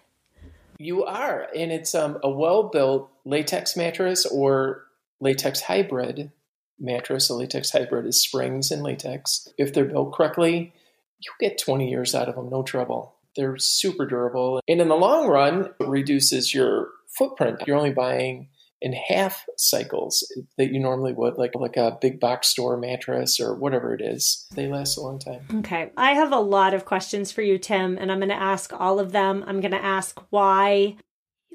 You 0.79 1.05
are, 1.05 1.49
and 1.55 1.73
it's 1.73 1.95
um, 1.95 2.19
a 2.23 2.31
well-built 2.31 3.11
latex 3.25 3.77
mattress 3.77 4.27
or 4.27 4.85
latex 5.21 5.63
hybrid 5.63 6.33
mattress. 6.79 7.31
A 7.31 7.35
latex 7.35 7.71
hybrid 7.71 8.07
is 8.07 8.21
springs 8.21 8.71
and 8.71 8.83
latex. 8.83 9.49
If 9.57 9.73
they're 9.73 9.85
built 9.85 10.13
correctly, 10.13 10.73
you 11.21 11.33
get 11.41 11.59
20 11.59 11.89
years 11.89 12.15
out 12.15 12.29
of 12.29 12.35
them, 12.35 12.51
no 12.51 12.63
trouble. 12.63 13.15
They're 13.37 13.57
super 13.57 14.07
durable, 14.07 14.61
and 14.69 14.81
in 14.81 14.89
the 14.89 14.95
long 14.95 15.27
run, 15.27 15.71
it 15.81 15.89
reduces 15.89 16.55
your 16.55 16.89
footprint. 17.17 17.63
You're 17.67 17.77
only 17.77 17.93
buying 17.93 18.49
in 18.85 18.93
half 18.93 19.47
cycles 19.57 20.31
that 20.59 20.71
you 20.71 20.79
normally 20.79 21.15
would, 21.15 21.39
like 21.39 21.55
like 21.55 21.79
a 21.79 21.97
big 22.03 22.21
box 22.21 22.49
store 22.49 22.77
mattress 22.77 23.41
or 23.41 23.57
whatever 23.57 23.95
it 23.95 24.03
is. 24.03 24.47
They 24.55 24.69
last 24.69 24.99
a 24.99 25.01
long 25.01 25.19
time. 25.19 25.47
Okay. 25.61 25.91
I 25.97 26.13
have 26.13 26.33
a 26.33 26.39
lot 26.39 26.75
of 26.75 26.85
questions 26.85 27.33
for 27.33 27.41
you, 27.41 27.57
Tim, 27.57 27.97
and 27.97 28.13
I'm 28.13 28.19
going 28.19 28.29
to 28.29 28.35
ask 28.35 28.75
all 28.79 29.01
of 29.01 29.11
them. 29.11 29.43
I'm 29.47 29.63
going 29.63 29.73
to 29.73 29.83
ask 29.83 30.21
why 30.29 30.99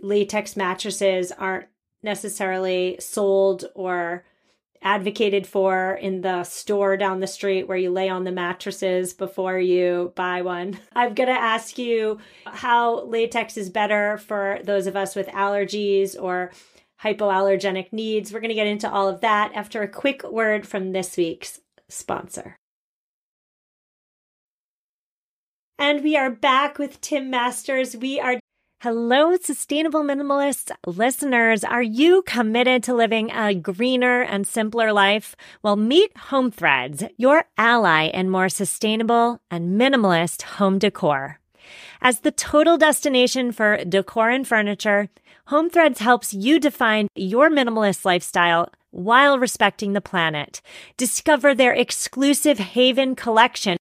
latex 0.02 0.58
mattresses 0.58 1.32
aren't 1.32 1.68
necessarily 2.02 2.98
sold 3.00 3.66
or 3.76 4.26
advocated 4.82 5.46
for 5.46 6.00
in 6.02 6.22
the 6.22 6.44
store 6.46 6.98
down 6.98 7.20
the 7.20 7.28
street 7.28 7.68
where 7.68 7.78
you 7.78 7.92
lay 7.92 8.10
on 8.10 8.24
the 8.24 8.32
mattresses 8.32 9.14
before 9.14 9.60
you 9.60 10.14
buy 10.16 10.42
one. 10.42 10.80
I'm 10.96 11.14
going 11.14 11.30
to 11.30 11.40
ask 11.40 11.78
you 11.78 12.18
how 12.46 13.04
latex 13.04 13.56
is 13.56 13.70
better 13.70 14.18
for 14.18 14.60
those 14.64 14.88
of 14.88 14.96
us 14.96 15.16
with 15.16 15.28
allergies 15.28 16.20
or 16.20 16.52
hypoallergenic 17.04 17.92
needs. 17.94 18.32
We're 18.32 18.40
going 18.40 18.50
to 18.50 18.56
get 18.56 18.68
into 18.68 18.92
all 18.92 19.08
of 19.08 19.22
that 19.22 19.52
after 19.54 19.82
a 19.82 19.88
quick 19.88 20.24
word 20.24 20.68
from 20.68 20.92
this 20.92 21.18
week's 21.18 21.62
sponsor. 21.88 22.58
And 25.78 26.04
we 26.04 26.18
are 26.18 26.30
back 26.30 26.78
with 26.78 27.00
Tim 27.00 27.30
Masters. 27.30 27.96
We 27.96 28.20
are 28.20 28.40
Hello, 28.82 29.36
sustainable 29.36 30.04
minimalist 30.04 30.72
listeners. 30.86 31.66
Are 31.66 31.84
you 31.84 32.22
committed 32.22 32.82
to 32.84 32.94
living 32.94 33.30
a 33.30 33.54
greener 33.54 34.22
and 34.22 34.48
simpler 34.48 34.94
life? 34.94 35.36
Well, 35.62 35.76
meet 35.76 36.16
Home 36.30 36.50
Threads, 36.50 37.04
your 37.18 37.44
ally 37.58 38.06
in 38.06 38.30
more 38.30 38.48
sustainable 38.48 39.42
and 39.52 39.78
minimalist 39.78 40.44
home 40.44 40.80
decor. 40.80 41.39
As 42.02 42.22
the 42.22 42.32
total 42.32 42.78
destination 42.78 43.52
for 43.52 43.84
decor 43.84 44.30
and 44.30 44.48
furniture, 44.48 45.10
Home 45.48 45.70
Threads 45.70 46.00
helps 46.00 46.34
you 46.34 46.58
define 46.58 47.10
your 47.14 47.50
minimalist 47.50 48.06
lifestyle 48.06 48.70
while 48.92 49.38
respecting 49.38 49.92
the 49.92 50.00
planet. 50.02 50.62
Discover 50.96 51.56
their 51.56 51.74
exclusive 51.74 52.58
Haven 52.58 53.16
collection 53.16 53.79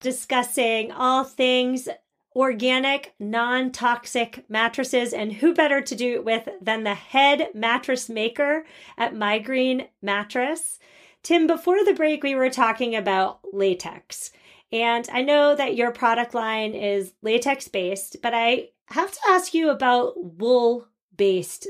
discussing 0.00 0.90
all 0.92 1.24
things 1.24 1.88
organic, 2.34 3.14
non 3.18 3.72
toxic 3.72 4.44
mattresses. 4.48 5.12
And 5.12 5.32
who 5.34 5.54
better 5.54 5.80
to 5.80 5.94
do 5.94 6.14
it 6.14 6.24
with 6.24 6.48
than 6.60 6.84
the 6.84 6.94
head 6.94 7.48
mattress 7.54 8.08
maker 8.08 8.64
at 8.96 9.14
My 9.14 9.38
Green 9.38 9.88
Mattress? 10.02 10.78
Tim, 11.22 11.46
before 11.46 11.84
the 11.84 11.94
break, 11.94 12.22
we 12.22 12.34
were 12.34 12.50
talking 12.50 12.96
about 12.96 13.40
latex. 13.52 14.30
And 14.72 15.08
I 15.12 15.22
know 15.22 15.54
that 15.54 15.76
your 15.76 15.90
product 15.90 16.32
line 16.32 16.74
is 16.74 17.12
latex 17.22 17.68
based, 17.68 18.16
but 18.22 18.32
I 18.34 18.68
have 18.86 19.10
to 19.12 19.20
ask 19.28 19.52
you 19.52 19.70
about 19.70 20.14
wool 20.38 20.86
based 21.16 21.68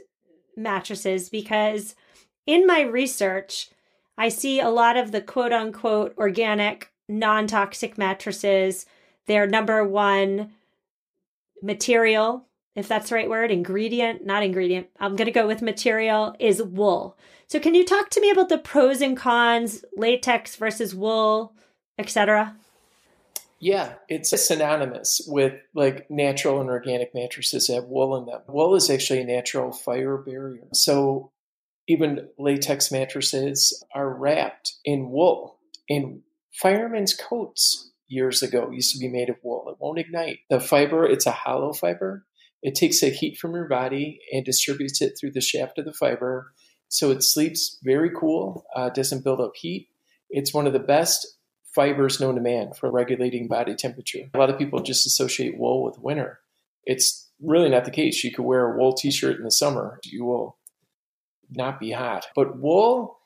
mattresses 0.56 1.28
because 1.28 1.94
in 2.46 2.66
my 2.66 2.82
research, 2.82 3.70
I 4.18 4.28
see 4.28 4.60
a 4.60 4.68
lot 4.68 4.96
of 4.96 5.12
the 5.12 5.20
quote 5.20 5.52
unquote 5.52 6.14
organic 6.18 6.89
non 7.10 7.46
toxic 7.46 7.98
mattresses. 7.98 8.86
Their 9.26 9.46
number 9.46 9.84
one 9.84 10.52
material, 11.62 12.46
if 12.74 12.88
that's 12.88 13.10
the 13.10 13.16
right 13.16 13.28
word, 13.28 13.50
ingredient, 13.50 14.24
not 14.24 14.42
ingredient, 14.42 14.88
I'm 14.98 15.16
going 15.16 15.26
to 15.26 15.32
go 15.32 15.46
with 15.46 15.62
material, 15.62 16.34
is 16.38 16.62
wool. 16.62 17.16
So, 17.46 17.60
can 17.60 17.74
you 17.74 17.84
talk 17.84 18.10
to 18.10 18.20
me 18.20 18.30
about 18.30 18.48
the 18.48 18.58
pros 18.58 19.00
and 19.00 19.16
cons, 19.16 19.84
latex 19.96 20.56
versus 20.56 20.94
wool, 20.94 21.52
etc.? 21.98 22.56
Yeah, 23.60 23.94
it's 24.08 24.30
synonymous 24.46 25.20
with 25.26 25.60
like 25.74 26.10
natural 26.10 26.62
and 26.62 26.70
organic 26.70 27.14
mattresses 27.14 27.66
that 27.66 27.74
have 27.74 27.84
wool 27.84 28.16
in 28.16 28.24
them. 28.24 28.40
Wool 28.48 28.74
is 28.74 28.88
actually 28.88 29.20
a 29.20 29.26
natural 29.26 29.70
fire 29.70 30.16
barrier. 30.16 30.66
So 30.72 31.30
even 31.86 32.28
latex 32.38 32.90
mattresses 32.90 33.84
are 33.94 34.08
wrapped 34.08 34.76
in 34.82 35.10
wool. 35.10 35.58
And 35.90 36.22
Firemen's 36.60 37.14
coats 37.14 37.90
years 38.08 38.42
ago 38.42 38.70
used 38.70 38.92
to 38.92 38.98
be 38.98 39.08
made 39.08 39.30
of 39.30 39.36
wool. 39.42 39.68
It 39.68 39.76
won't 39.80 39.98
ignite. 39.98 40.40
The 40.50 40.60
fiber, 40.60 41.06
it's 41.06 41.26
a 41.26 41.30
hollow 41.30 41.72
fiber. 41.72 42.26
It 42.62 42.74
takes 42.74 43.00
the 43.00 43.08
heat 43.08 43.38
from 43.38 43.54
your 43.54 43.68
body 43.68 44.20
and 44.32 44.44
distributes 44.44 45.00
it 45.00 45.14
through 45.18 45.30
the 45.32 45.40
shaft 45.40 45.78
of 45.78 45.86
the 45.86 45.92
fiber. 45.92 46.52
So 46.88 47.10
it 47.10 47.22
sleeps 47.22 47.78
very 47.82 48.10
cool, 48.10 48.64
uh, 48.74 48.90
doesn't 48.90 49.24
build 49.24 49.40
up 49.40 49.52
heat. 49.54 49.88
It's 50.28 50.52
one 50.52 50.66
of 50.66 50.72
the 50.72 50.80
best 50.80 51.38
fibers 51.74 52.20
known 52.20 52.34
to 52.34 52.40
man 52.40 52.72
for 52.74 52.90
regulating 52.90 53.48
body 53.48 53.74
temperature. 53.74 54.28
A 54.34 54.38
lot 54.38 54.50
of 54.50 54.58
people 54.58 54.82
just 54.82 55.06
associate 55.06 55.56
wool 55.56 55.82
with 55.82 55.98
winter. 55.98 56.40
It's 56.84 57.30
really 57.40 57.70
not 57.70 57.84
the 57.84 57.90
case. 57.90 58.22
You 58.22 58.32
could 58.32 58.44
wear 58.44 58.72
a 58.72 58.76
wool 58.76 58.92
t 58.92 59.10
shirt 59.10 59.38
in 59.38 59.44
the 59.44 59.50
summer, 59.50 60.00
you 60.04 60.24
will 60.24 60.58
not 61.50 61.80
be 61.80 61.92
hot. 61.92 62.26
But 62.34 62.58
wool 62.58 63.19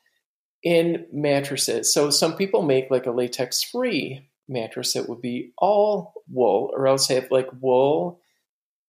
in 0.65 1.07
mattresses. 1.13 1.93
So 1.93 2.11
some 2.11 2.37
people 2.37 2.63
make 2.63 2.91
like 2.91 3.07
a 3.07 3.13
latex 3.13 3.63
free 3.63 4.29
mattress 4.49 4.95
that 4.95 5.09
would 5.09 5.21
be 5.21 5.53
all 5.59 6.15
wool, 6.29 6.71
or 6.75 6.87
else 6.87 7.09
have 7.09 7.31
like 7.31 7.49
wool 7.61 8.21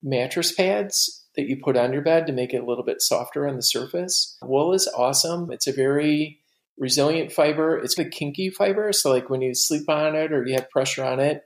mattress 0.01 0.53
pads 0.53 1.25
that 1.35 1.47
you 1.47 1.57
put 1.61 1.75
on 1.75 1.91
your 1.91 2.01
bed 2.01 2.27
to 2.27 2.33
make 2.33 2.53
it 2.53 2.63
a 2.63 2.65
little 2.65 2.83
bit 2.83 3.01
softer 3.01 3.47
on 3.47 3.57
the 3.57 3.61
surface. 3.61 4.37
Wool 4.41 4.73
is 4.73 4.87
awesome. 4.87 5.51
It's 5.51 5.67
a 5.67 5.73
very 5.73 6.39
resilient 6.77 7.31
fiber. 7.31 7.77
It's 7.77 7.97
a 7.99 8.05
kinky 8.05 8.49
fiber. 8.49 8.93
So, 8.93 9.11
like 9.11 9.29
when 9.29 9.41
you 9.41 9.53
sleep 9.53 9.89
on 9.89 10.15
it 10.15 10.31
or 10.31 10.45
you 10.45 10.53
have 10.55 10.69
pressure 10.69 11.03
on 11.03 11.19
it, 11.19 11.43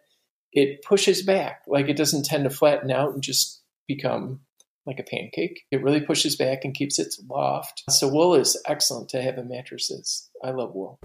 it 0.52 0.84
pushes 0.84 1.24
back. 1.24 1.62
Like 1.68 1.90
it 1.90 1.98
doesn't 1.98 2.26
tend 2.26 2.44
to 2.44 2.50
flatten 2.52 2.92
out 2.92 3.14
and 3.14 3.24
just 3.24 3.64
become 3.88 4.42
like 4.90 5.00
a 5.00 5.04
pancake. 5.04 5.62
It 5.72 5.84
really 5.84 6.02
pushes 6.02 6.36
back 6.36 6.66
and 6.66 6.74
keeps 6.74 7.00
its 7.00 7.22
loft. 7.30 7.84
So 7.90 8.08
wool 8.08 8.36
is 8.36 8.62
excellent 8.66 9.10
to 9.10 9.22
have 9.22 9.38
in 9.38 9.48
mattresses. 9.48 10.30
I 10.44 10.52
love 10.52 10.74
wool. 10.74 11.00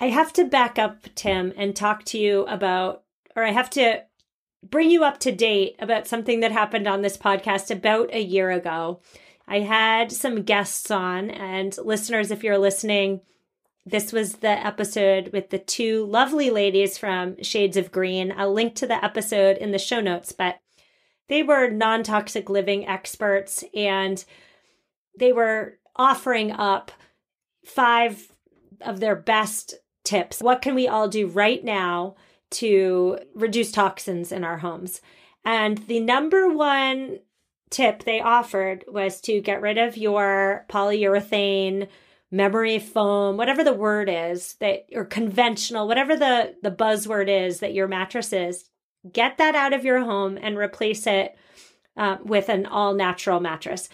I 0.00 0.10
have 0.10 0.32
to 0.34 0.44
back 0.44 0.78
up, 0.78 1.06
Tim, 1.14 1.52
and 1.56 1.74
talk 1.74 2.04
to 2.06 2.18
you 2.18 2.42
about, 2.46 3.04
or 3.34 3.44
I 3.44 3.52
have 3.52 3.70
to 3.70 4.02
bring 4.62 4.90
you 4.90 5.02
up 5.04 5.18
to 5.20 5.32
date 5.32 5.76
about 5.78 6.06
something 6.06 6.40
that 6.40 6.52
happened 6.52 6.86
on 6.86 7.02
this 7.02 7.16
podcast 7.16 7.70
about 7.70 8.12
a 8.12 8.22
year 8.22 8.50
ago. 8.50 9.00
I 9.48 9.60
had 9.60 10.12
some 10.12 10.42
guests 10.42 10.90
on, 10.90 11.30
and 11.30 11.76
listeners, 11.78 12.30
if 12.30 12.44
you're 12.44 12.58
listening, 12.58 13.22
this 13.84 14.12
was 14.12 14.36
the 14.36 14.48
episode 14.48 15.30
with 15.32 15.50
the 15.50 15.58
two 15.58 16.04
lovely 16.06 16.50
ladies 16.50 16.96
from 16.96 17.42
Shades 17.42 17.76
of 17.76 17.90
Green. 17.90 18.32
I'll 18.36 18.52
link 18.52 18.76
to 18.76 18.86
the 18.86 19.04
episode 19.04 19.56
in 19.56 19.72
the 19.72 19.78
show 19.78 20.00
notes, 20.00 20.32
but 20.32 20.58
they 21.32 21.42
were 21.42 21.70
non 21.70 22.02
toxic 22.02 22.50
living 22.50 22.86
experts 22.86 23.64
and 23.74 24.22
they 25.18 25.32
were 25.32 25.78
offering 25.96 26.52
up 26.52 26.92
five 27.64 28.30
of 28.82 29.00
their 29.00 29.16
best 29.16 29.76
tips. 30.04 30.42
What 30.42 30.60
can 30.60 30.74
we 30.74 30.88
all 30.88 31.08
do 31.08 31.26
right 31.26 31.64
now 31.64 32.16
to 32.50 33.18
reduce 33.34 33.72
toxins 33.72 34.30
in 34.30 34.44
our 34.44 34.58
homes? 34.58 35.00
And 35.42 35.78
the 35.88 36.00
number 36.00 36.50
one 36.50 37.20
tip 37.70 38.04
they 38.04 38.20
offered 38.20 38.84
was 38.86 39.18
to 39.22 39.40
get 39.40 39.62
rid 39.62 39.78
of 39.78 39.96
your 39.96 40.66
polyurethane 40.68 41.88
memory 42.30 42.78
foam 42.78 43.36
whatever 43.36 43.62
the 43.62 43.74
word 43.74 44.08
is 44.10 44.54
that 44.54 44.86
or 44.94 45.04
conventional 45.04 45.86
whatever 45.86 46.16
the 46.16 46.54
the 46.62 46.70
buzzword 46.70 47.28
is 47.28 47.60
that 47.60 47.74
your 47.74 47.86
mattress 47.86 48.32
is 48.32 48.70
get 49.10 49.38
that 49.38 49.54
out 49.54 49.72
of 49.72 49.84
your 49.84 50.00
home 50.00 50.38
and 50.40 50.56
replace 50.56 51.06
it 51.06 51.36
uh, 51.96 52.18
with 52.24 52.48
an 52.48 52.66
all 52.66 52.94
natural 52.94 53.40
mattress. 53.40 53.88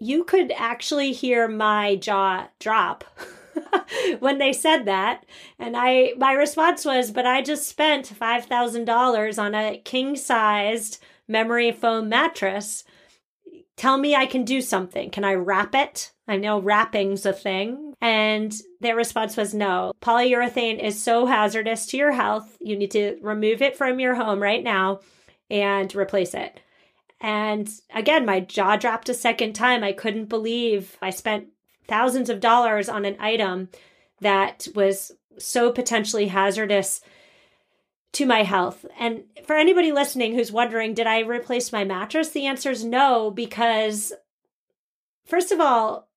You 0.00 0.24
could 0.24 0.52
actually 0.56 1.12
hear 1.12 1.48
my 1.48 1.96
jaw 1.96 2.48
drop 2.58 3.04
when 4.18 4.38
they 4.38 4.52
said 4.52 4.84
that. 4.84 5.24
And 5.58 5.76
I, 5.76 6.14
my 6.16 6.32
response 6.32 6.84
was, 6.84 7.10
but 7.10 7.26
I 7.26 7.42
just 7.42 7.68
spent 7.68 8.06
$5,000 8.06 9.42
on 9.42 9.54
a 9.54 9.78
king 9.78 10.16
sized 10.16 11.02
memory 11.28 11.72
foam 11.72 12.08
mattress. 12.08 12.84
Tell 13.76 13.98
me 13.98 14.14
I 14.14 14.26
can 14.26 14.44
do 14.44 14.60
something. 14.60 15.10
Can 15.10 15.24
I 15.24 15.34
wrap 15.34 15.74
it? 15.74 16.12
I 16.26 16.36
know 16.36 16.60
wrapping's 16.60 17.26
a 17.26 17.32
thing. 17.32 17.94
And 18.00 18.54
their 18.80 18.96
response 18.96 19.36
was 19.36 19.54
no. 19.54 19.92
Polyurethane 20.00 20.82
is 20.82 21.02
so 21.02 21.26
hazardous 21.26 21.86
to 21.86 21.96
your 21.96 22.12
health. 22.12 22.56
You 22.60 22.76
need 22.76 22.90
to 22.92 23.18
remove 23.22 23.62
it 23.62 23.76
from 23.76 24.00
your 24.00 24.14
home 24.14 24.42
right 24.42 24.62
now 24.62 25.00
and 25.50 25.94
replace 25.94 26.34
it. 26.34 26.60
And 27.20 27.70
again, 27.94 28.26
my 28.26 28.40
jaw 28.40 28.76
dropped 28.76 29.08
a 29.08 29.14
second 29.14 29.54
time. 29.54 29.82
I 29.82 29.92
couldn't 29.92 30.26
believe 30.26 30.98
I 31.00 31.10
spent 31.10 31.48
thousands 31.86 32.28
of 32.28 32.40
dollars 32.40 32.88
on 32.88 33.04
an 33.04 33.16
item 33.18 33.68
that 34.20 34.68
was 34.74 35.12
so 35.38 35.72
potentially 35.72 36.28
hazardous 36.28 37.00
to 38.12 38.26
my 38.26 38.42
health. 38.42 38.84
And 38.98 39.24
for 39.46 39.56
anybody 39.56 39.92
listening 39.92 40.34
who's 40.34 40.52
wondering, 40.52 40.94
did 40.94 41.06
I 41.06 41.20
replace 41.20 41.72
my 41.72 41.84
mattress? 41.84 42.30
The 42.30 42.46
answer 42.46 42.70
is 42.70 42.84
no, 42.84 43.30
because 43.30 44.12
first 45.26 45.50
of 45.50 45.60
all, 45.60 46.08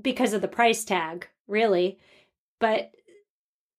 because 0.00 0.32
of 0.32 0.42
the 0.42 0.48
price 0.48 0.84
tag, 0.84 1.28
really. 1.46 1.98
But 2.58 2.92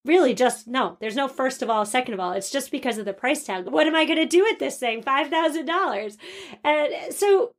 really 0.05 0.33
just 0.33 0.67
no, 0.67 0.97
there's 0.99 1.15
no 1.15 1.27
first 1.27 1.61
of 1.61 1.69
all, 1.69 1.85
second 1.85 2.13
of 2.13 2.19
all. 2.19 2.31
It's 2.31 2.51
just 2.51 2.71
because 2.71 2.97
of 2.97 3.05
the 3.05 3.13
price 3.13 3.43
tag. 3.43 3.65
What 3.65 3.87
am 3.87 3.95
I 3.95 4.05
going 4.05 4.19
to 4.19 4.25
do 4.25 4.43
with 4.43 4.59
this 4.59 4.77
thing? 4.77 5.03
$5,000. 5.03 6.17
And 6.63 7.13
so 7.13 7.51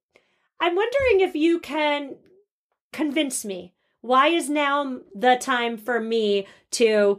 I'm 0.60 0.74
wondering 0.74 1.20
if 1.20 1.34
you 1.34 1.60
can 1.60 2.16
convince 2.92 3.44
me. 3.44 3.74
Why 4.00 4.28
is 4.28 4.48
now 4.48 5.00
the 5.14 5.36
time 5.36 5.76
for 5.76 6.00
me 6.00 6.46
to 6.72 7.18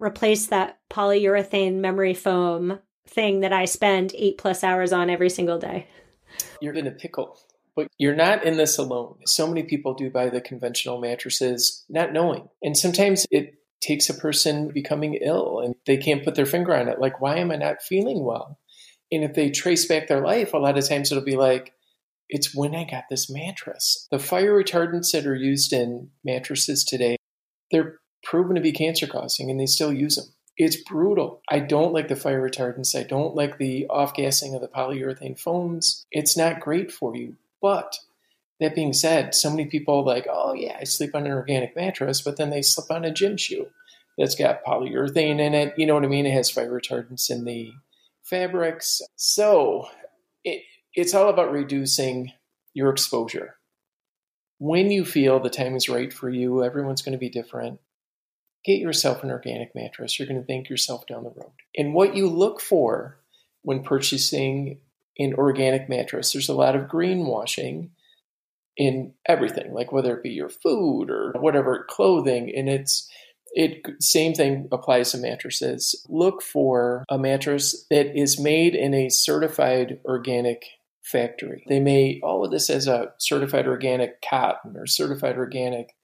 replace 0.00 0.46
that 0.48 0.78
polyurethane 0.90 1.76
memory 1.76 2.14
foam 2.14 2.80
thing 3.06 3.40
that 3.40 3.52
I 3.52 3.64
spend 3.64 4.12
eight 4.16 4.38
plus 4.38 4.64
hours 4.64 4.92
on 4.92 5.10
every 5.10 5.30
single 5.30 5.58
day. 5.58 5.86
You're 6.60 6.74
in 6.74 6.86
a 6.86 6.92
pickle, 6.92 7.38
but 7.76 7.88
you're 7.98 8.16
not 8.16 8.44
in 8.44 8.56
this 8.56 8.78
alone. 8.78 9.18
So 9.26 9.46
many 9.46 9.62
people 9.62 9.94
do 9.94 10.10
buy 10.10 10.30
the 10.30 10.40
conventional 10.40 10.98
mattresses 10.98 11.84
not 11.88 12.12
knowing. 12.12 12.48
And 12.62 12.76
sometimes 12.76 13.26
it 13.30 13.54
takes 13.82 14.08
a 14.08 14.14
person 14.14 14.72
becoming 14.72 15.14
ill 15.14 15.60
and 15.60 15.74
they 15.84 15.98
can't 15.98 16.24
put 16.24 16.34
their 16.34 16.46
finger 16.46 16.74
on 16.74 16.88
it. 16.88 16.98
Like, 16.98 17.20
why 17.20 17.36
am 17.36 17.50
I 17.50 17.56
not 17.56 17.82
feeling 17.82 18.24
well? 18.24 18.58
And 19.12 19.22
if 19.22 19.34
they 19.34 19.50
trace 19.50 19.86
back 19.86 20.08
their 20.08 20.22
life, 20.22 20.54
a 20.54 20.58
lot 20.58 20.78
of 20.78 20.88
times 20.88 21.12
it'll 21.12 21.22
be 21.22 21.36
like, 21.36 21.74
it's 22.28 22.54
when 22.54 22.74
I 22.74 22.84
got 22.84 23.04
this 23.08 23.30
mattress. 23.30 24.08
The 24.10 24.18
fire 24.18 24.52
retardants 24.52 25.12
that 25.12 25.26
are 25.26 25.36
used 25.36 25.72
in 25.72 26.10
mattresses 26.24 26.82
today, 26.82 27.16
they're 27.70 28.00
proven 28.24 28.56
to 28.56 28.60
be 28.60 28.72
cancer 28.72 29.06
causing 29.06 29.50
and 29.50 29.60
they 29.60 29.66
still 29.66 29.92
use 29.92 30.16
them. 30.16 30.26
It's 30.56 30.82
brutal. 30.82 31.42
I 31.50 31.60
don't 31.60 31.92
like 31.92 32.08
the 32.08 32.16
fire 32.16 32.42
retardants. 32.42 32.98
I 32.98 33.02
don't 33.02 33.34
like 33.34 33.58
the 33.58 33.86
off 33.88 34.14
gassing 34.14 34.54
of 34.54 34.62
the 34.62 34.68
polyurethane 34.68 35.38
foams. 35.38 36.06
It's 36.10 36.36
not 36.36 36.60
great 36.60 36.90
for 36.90 37.14
you. 37.14 37.36
But 37.60 37.96
that 38.60 38.74
being 38.74 38.92
said, 38.92 39.34
so 39.34 39.50
many 39.50 39.66
people 39.66 40.04
like, 40.04 40.26
oh 40.30 40.54
yeah, 40.54 40.76
I 40.80 40.84
sleep 40.84 41.14
on 41.14 41.26
an 41.26 41.32
organic 41.32 41.76
mattress, 41.76 42.22
but 42.22 42.36
then 42.36 42.50
they 42.50 42.62
slip 42.62 42.90
on 42.90 43.04
a 43.04 43.12
gym 43.12 43.36
shoe 43.36 43.66
that's 44.16 44.34
got 44.34 44.64
polyurethane 44.64 45.40
in 45.40 45.54
it. 45.54 45.74
You 45.76 45.86
know 45.86 45.94
what 45.94 46.04
I 46.04 46.08
mean? 46.08 46.26
It 46.26 46.32
has 46.32 46.50
fire 46.50 46.70
retardants 46.70 47.30
in 47.30 47.44
the 47.44 47.72
fabrics. 48.22 49.02
So 49.16 49.88
it, 50.44 50.62
it's 50.94 51.14
all 51.14 51.28
about 51.28 51.52
reducing 51.52 52.32
your 52.72 52.90
exposure. 52.90 53.56
When 54.58 54.90
you 54.90 55.04
feel 55.04 55.38
the 55.38 55.50
time 55.50 55.76
is 55.76 55.88
right 55.88 56.12
for 56.12 56.30
you, 56.30 56.64
everyone's 56.64 57.02
going 57.02 57.12
to 57.12 57.18
be 57.18 57.28
different. 57.28 57.78
Get 58.64 58.78
yourself 58.78 59.22
an 59.22 59.30
organic 59.30 59.74
mattress. 59.74 60.18
You're 60.18 60.28
going 60.28 60.40
to 60.40 60.46
thank 60.46 60.70
yourself 60.70 61.06
down 61.06 61.24
the 61.24 61.30
road. 61.30 61.52
And 61.76 61.92
what 61.92 62.16
you 62.16 62.28
look 62.28 62.60
for 62.60 63.18
when 63.62 63.82
purchasing 63.82 64.78
an 65.18 65.34
organic 65.34 65.88
mattress, 65.88 66.32
there's 66.32 66.48
a 66.48 66.54
lot 66.54 66.76
of 66.76 66.88
greenwashing 66.88 67.90
in 68.76 69.14
everything, 69.26 69.72
like 69.72 69.92
whether 69.92 70.16
it 70.16 70.22
be 70.22 70.30
your 70.30 70.50
food 70.50 71.10
or 71.10 71.32
whatever 71.38 71.86
clothing. 71.88 72.52
And 72.54 72.68
it's 72.68 73.08
it 73.52 73.86
same 74.00 74.34
thing 74.34 74.68
applies 74.70 75.12
to 75.12 75.18
mattresses. 75.18 76.04
Look 76.08 76.42
for 76.42 77.04
a 77.08 77.18
mattress 77.18 77.86
that 77.90 78.18
is 78.18 78.38
made 78.38 78.74
in 78.74 78.92
a 78.92 79.08
certified 79.08 79.98
organic 80.04 80.64
factory. 81.02 81.64
They 81.68 81.80
may 81.80 82.20
all 82.22 82.44
of 82.44 82.50
this 82.50 82.68
as 82.68 82.86
a 82.86 83.12
certified 83.18 83.66
organic 83.66 84.20
cotton 84.28 84.76
or 84.76 84.86
certified 84.86 85.38
organic 85.38 85.94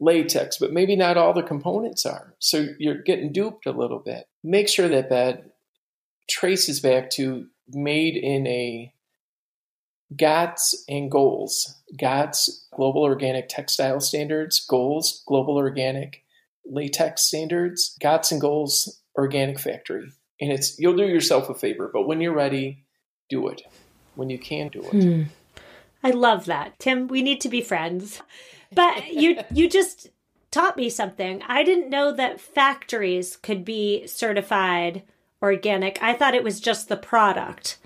latex, 0.00 0.58
but 0.58 0.72
maybe 0.72 0.96
not 0.96 1.16
all 1.16 1.32
the 1.32 1.42
components 1.42 2.04
are. 2.04 2.34
So 2.40 2.66
you're 2.78 3.02
getting 3.02 3.32
duped 3.32 3.66
a 3.66 3.72
little 3.72 4.00
bit. 4.00 4.26
Make 4.42 4.68
sure 4.68 4.88
that 4.88 5.08
bed 5.08 5.52
traces 6.28 6.80
back 6.80 7.08
to 7.10 7.46
made 7.68 8.16
in 8.16 8.46
a 8.46 8.92
GOTS 10.16 10.84
and 10.88 11.10
GOLS. 11.10 11.76
GOTS, 11.98 12.66
Global 12.74 13.02
Organic 13.02 13.48
Textile 13.48 14.00
Standards, 14.00 14.60
GOLS, 14.60 15.22
Global 15.26 15.56
Organic 15.56 16.24
Latex 16.64 17.22
Standards, 17.22 17.96
GOTS 18.00 18.32
and 18.32 18.40
GOLS, 18.40 19.00
Organic 19.16 19.58
Factory. 19.58 20.10
And 20.40 20.52
it's 20.52 20.78
you'll 20.78 20.96
do 20.96 21.06
yourself 21.06 21.48
a 21.48 21.54
favor, 21.54 21.90
but 21.92 22.06
when 22.06 22.20
you're 22.20 22.34
ready, 22.34 22.84
do 23.28 23.48
it. 23.48 23.62
When 24.14 24.28
you 24.28 24.38
can 24.38 24.68
do 24.68 24.82
it. 24.82 24.90
Hmm. 24.90 25.22
I 26.02 26.10
love 26.10 26.46
that. 26.46 26.78
Tim, 26.78 27.08
we 27.08 27.22
need 27.22 27.40
to 27.42 27.48
be 27.48 27.60
friends. 27.60 28.20
But 28.74 29.12
you 29.12 29.38
you 29.52 29.68
just 29.68 30.08
taught 30.50 30.76
me 30.76 30.90
something. 30.90 31.42
I 31.46 31.62
didn't 31.62 31.90
know 31.90 32.12
that 32.12 32.40
factories 32.40 33.36
could 33.36 33.64
be 33.64 34.06
certified 34.06 35.02
organic. 35.42 36.02
I 36.02 36.14
thought 36.14 36.34
it 36.34 36.44
was 36.44 36.60
just 36.60 36.88
the 36.88 36.96
product. 36.96 37.78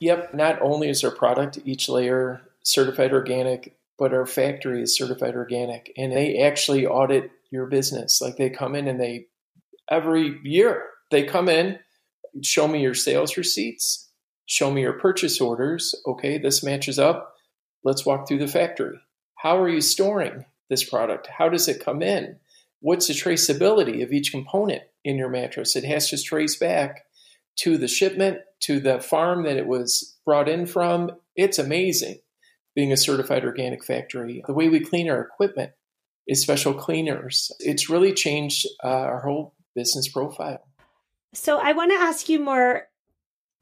Yep, 0.00 0.34
not 0.34 0.60
only 0.60 0.88
is 0.88 1.04
our 1.04 1.10
product 1.10 1.58
each 1.64 1.88
layer 1.88 2.42
certified 2.62 3.12
organic, 3.12 3.76
but 3.98 4.12
our 4.12 4.26
factory 4.26 4.82
is 4.82 4.96
certified 4.96 5.36
organic 5.36 5.92
and 5.96 6.12
they 6.12 6.38
actually 6.38 6.86
audit 6.86 7.30
your 7.50 7.66
business. 7.66 8.20
Like 8.20 8.36
they 8.36 8.50
come 8.50 8.74
in 8.74 8.88
and 8.88 9.00
they 9.00 9.26
every 9.88 10.40
year 10.42 10.84
they 11.10 11.22
come 11.22 11.48
in, 11.48 11.78
show 12.42 12.66
me 12.66 12.82
your 12.82 12.94
sales 12.94 13.36
receipts, 13.36 14.08
show 14.46 14.70
me 14.70 14.80
your 14.80 14.94
purchase 14.94 15.40
orders. 15.40 15.94
Okay, 16.06 16.38
this 16.38 16.64
matches 16.64 16.98
up. 16.98 17.34
Let's 17.84 18.04
walk 18.04 18.26
through 18.26 18.38
the 18.38 18.48
factory. 18.48 18.98
How 19.36 19.58
are 19.60 19.68
you 19.68 19.80
storing 19.80 20.46
this 20.68 20.88
product? 20.88 21.26
How 21.26 21.48
does 21.48 21.68
it 21.68 21.84
come 21.84 22.02
in? 22.02 22.40
What's 22.84 23.06
the 23.06 23.14
traceability 23.14 24.02
of 24.02 24.12
each 24.12 24.30
component 24.30 24.82
in 25.04 25.16
your 25.16 25.30
mattress? 25.30 25.74
It 25.74 25.84
has 25.84 26.10
to 26.10 26.22
trace 26.22 26.54
back 26.54 27.06
to 27.60 27.78
the 27.78 27.88
shipment, 27.88 28.40
to 28.60 28.78
the 28.78 29.00
farm 29.00 29.44
that 29.44 29.56
it 29.56 29.66
was 29.66 30.18
brought 30.26 30.50
in 30.50 30.66
from. 30.66 31.12
It's 31.34 31.58
amazing 31.58 32.18
being 32.74 32.92
a 32.92 32.98
certified 32.98 33.42
organic 33.42 33.82
factory. 33.82 34.44
The 34.46 34.52
way 34.52 34.68
we 34.68 34.80
clean 34.80 35.08
our 35.08 35.22
equipment 35.22 35.72
is 36.28 36.42
special 36.42 36.74
cleaners. 36.74 37.50
It's 37.58 37.88
really 37.88 38.12
changed 38.12 38.66
uh, 38.84 38.88
our 38.88 39.20
whole 39.22 39.54
business 39.74 40.06
profile. 40.06 40.68
So 41.32 41.56
I 41.56 41.72
want 41.72 41.90
to 41.90 41.96
ask 41.96 42.28
you 42.28 42.38
more 42.38 42.88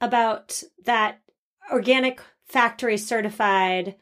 about 0.01 0.61
that 0.83 1.21
organic 1.71 2.19
factory 2.49 2.97
certified 2.97 3.95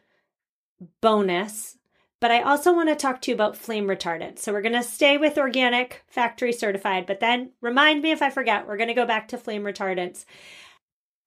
bonus, 1.00 1.78
but 2.22 2.32
I 2.32 2.44
also 2.44 2.72
want 2.74 2.88
to 2.88 2.96
talk 2.96 3.20
to 3.22 3.32
you 3.32 3.36
about 3.36 3.58
flame 3.58 3.88
retardant. 3.88 4.38
So 4.38 4.54
we're 4.54 4.62
going 4.62 4.74
to 4.74 4.84
stay 4.84 5.18
with 5.18 5.40
organic 5.40 6.04
factory 6.08 6.54
certified, 6.54 7.08
but 7.08 7.20
then 7.20 7.52
remind 7.62 8.04
me 8.04 8.12
if 8.12 8.22
I 8.22 8.30
forget, 8.30 8.68
we're 8.68 8.78
going 8.78 8.90
to 8.90 8.94
go 8.94 9.08
back 9.08 9.28
to 9.30 9.40
flame 9.40 9.64
retardants. 9.64 10.26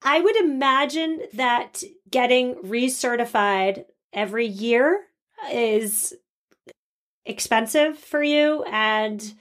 I 0.02 0.20
would 0.20 0.36
imagine 0.36 1.22
that 1.34 1.82
getting 2.08 2.54
recertified 2.56 3.84
every 4.12 4.46
year 4.46 5.00
is 5.52 6.14
expensive 7.26 7.98
for 7.98 8.22
you 8.22 8.62
and 8.70 9.34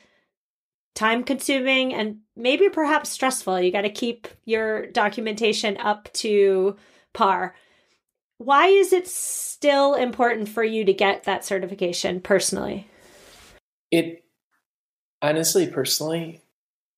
time 0.96 1.24
consuming 1.24 1.94
and 1.94 2.20
maybe 2.36 2.70
perhaps 2.70 3.10
stressful. 3.10 3.60
You 3.60 3.72
got 3.72 3.82
to 3.82 3.90
keep 3.90 4.28
your 4.46 4.88
documentation 4.88 5.78
up 5.78 6.12
to 6.14 6.78
par. 7.14 7.56
Why 8.44 8.68
is 8.68 8.92
it 8.92 9.08
still 9.08 9.94
important 9.96 10.50
for 10.50 10.64
you 10.64 10.84
to 10.84 10.94
get 10.94 11.24
that 11.24 11.46
certification 11.46 12.20
personally? 12.20 12.88
It 13.90 14.26
honestly, 15.22 15.68
personally, 15.68 16.42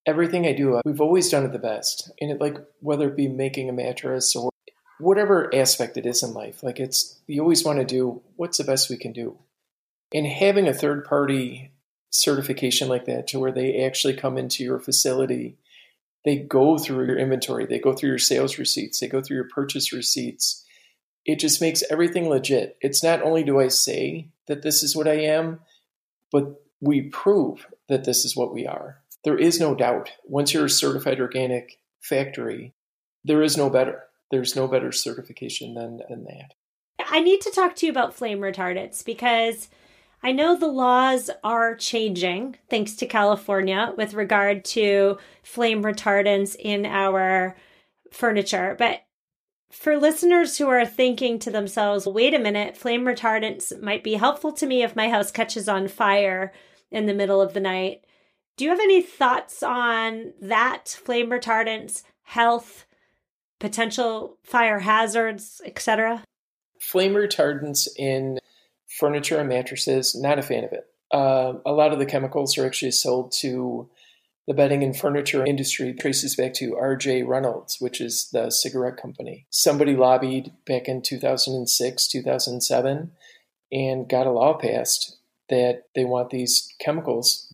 everything 0.08 0.48
I 0.48 0.54
do, 0.54 0.82
we've 0.86 1.02
always 1.02 1.30
done 1.30 1.46
it 1.46 1.52
the 1.52 1.60
best. 1.60 2.12
And 2.20 2.32
it 2.32 2.42
like 2.42 2.58
whether 2.80 3.08
it 3.10 3.16
be 3.16 3.28
making 3.28 3.70
a 3.70 3.74
mattress 3.74 4.36
or 4.36 4.50
whatever 5.00 5.54
aspect 5.54 5.98
it 5.98 6.06
is 6.08 6.24
in 6.24 6.34
life, 6.34 6.64
like 6.64 6.80
it's 6.80 7.20
you 7.28 7.42
always 7.42 7.64
want 7.64 7.80
to 7.80 7.86
do 7.86 8.24
what's 8.38 8.58
the 8.58 8.64
best 8.64 8.90
we 8.90 8.98
can 8.98 9.12
do. 9.12 9.38
And 10.14 10.26
having 10.26 10.68
a 10.68 10.74
third 10.74 11.06
party 11.06 11.72
certification 12.10 12.88
like 12.88 13.06
that 13.06 13.28
to 13.28 13.40
where 13.40 13.52
they 13.52 13.84
actually 13.84 14.16
come 14.16 14.38
into 14.38 14.64
your 14.64 14.80
facility, 14.80 15.58
they 16.24 16.38
go 16.38 16.80
through 16.80 17.06
your 17.06 17.18
inventory, 17.20 17.68
they 17.68 17.78
go 17.78 17.94
through 17.94 18.10
your 18.10 18.18
sales 18.18 18.58
receipts, 18.58 19.00
they 19.00 19.08
go 19.08 19.22
through 19.22 19.36
your 19.36 19.50
purchase 19.50 19.94
receipts. 19.94 20.65
It 21.26 21.40
just 21.40 21.62
makes 21.62 21.84
everything 21.90 22.30
legit. 22.30 22.78
It's 22.82 23.04
not 23.04 23.22
only 23.22 23.44
do 23.44 23.60
I 23.60 23.68
say 23.68 24.30
that 24.48 24.62
this 24.62 24.84
is 24.84 24.96
what 24.96 25.08
I 25.08 25.22
am, 25.22 25.60
but 26.32 26.62
we 26.80 27.02
prove 27.02 27.66
that 27.90 28.04
this 28.04 28.26
is 28.26 28.36
what 28.36 28.54
we 28.54 28.68
are. 28.68 29.02
There 29.24 29.38
is 29.38 29.60
no 29.60 29.74
doubt. 29.74 30.12
Once 30.24 30.54
you're 30.54 30.66
a 30.66 30.70
certified 30.70 31.20
organic 31.20 31.80
factory, 32.00 32.74
there 33.24 33.42
is 33.42 33.58
no 33.58 33.70
better. 33.70 34.04
There's 34.30 34.56
no 34.56 34.68
better 34.68 34.92
certification 34.92 35.74
than, 35.74 36.02
than 36.10 36.26
that. 36.26 36.54
I 37.10 37.22
need 37.22 37.42
to 37.42 37.52
talk 37.52 37.76
to 37.78 37.86
you 37.86 37.92
about 37.92 38.14
flame 38.14 38.40
retardants 38.40 39.04
because 39.04 39.70
I 40.22 40.32
know 40.32 40.56
the 40.56 40.68
laws 40.68 41.30
are 41.44 41.76
changing 41.76 42.58
thanks 42.70 42.96
to 42.96 43.06
California 43.06 43.94
with 43.98 44.14
regard 44.14 44.66
to 44.66 45.18
flame 45.44 45.84
retardants 45.84 46.56
in 46.58 46.86
our 46.86 47.56
furniture. 48.12 48.76
But 48.78 49.05
for 49.76 49.98
listeners 49.98 50.58
who 50.58 50.70
are 50.70 50.86
thinking 50.86 51.38
to 51.40 51.52
themselves, 51.52 52.08
wait 52.08 52.34
a 52.34 52.40
minute, 52.40 52.78
flame 52.78 53.04
retardants 53.04 53.78
might 53.82 54.04
be 54.04 54.14
helpful 54.14 54.54
to 54.54 54.66
me 54.66 54.84
if 54.84 54.96
my 54.96 55.10
house 55.10 55.32
catches 55.32 55.68
on 55.68 55.90
fire 55.90 56.54
in 56.92 57.06
the 57.06 57.14
middle 57.14 57.42
of 57.42 57.54
the 57.54 57.60
night. 57.60 58.06
Do 58.56 58.64
you 58.64 58.72
have 58.72 58.80
any 58.80 59.02
thoughts 59.02 59.62
on 59.62 60.34
that, 60.42 60.88
flame 60.88 61.30
retardants, 61.30 62.04
health, 62.24 62.86
potential 63.60 64.38
fire 64.44 64.80
hazards, 64.80 65.62
etc.? 65.66 66.24
Flame 66.80 67.14
retardants 67.14 67.90
in 67.98 68.40
furniture 68.88 69.40
and 69.40 69.50
mattresses, 69.50 70.16
not 70.16 70.40
a 70.40 70.42
fan 70.42 70.64
of 70.64 70.72
it. 70.72 70.88
Uh, 71.12 71.54
a 71.66 71.74
lot 71.74 71.92
of 71.92 72.00
the 72.00 72.06
chemicals 72.06 72.58
are 72.58 72.66
actually 72.66 72.92
sold 72.92 73.34
to 73.34 73.90
the 74.48 74.54
bedding 74.54 74.84
and 74.84 74.96
furniture 74.96 75.46
industry 75.46 75.94
traces 75.94 76.36
back 76.36 76.54
to 76.54 76.78
RJ 76.80 77.28
Reynolds, 77.28 77.78
which 77.80 78.00
is 78.00 78.30
the 78.32 78.50
cigarette 78.50 78.98
company. 78.98 79.46
Somebody 79.50 79.96
lobbied 79.96 80.52
back 80.66 80.88
in 80.88 81.02
2006, 81.02 82.08
2007, 82.08 83.12
and 83.72 84.10
got 84.10 84.28
a 84.28 84.32
law 84.32 84.54
passed 84.54 85.18
that 85.50 85.84
they 85.96 86.06
want 86.06 86.30
these 86.30 86.74
chemicals 86.80 87.52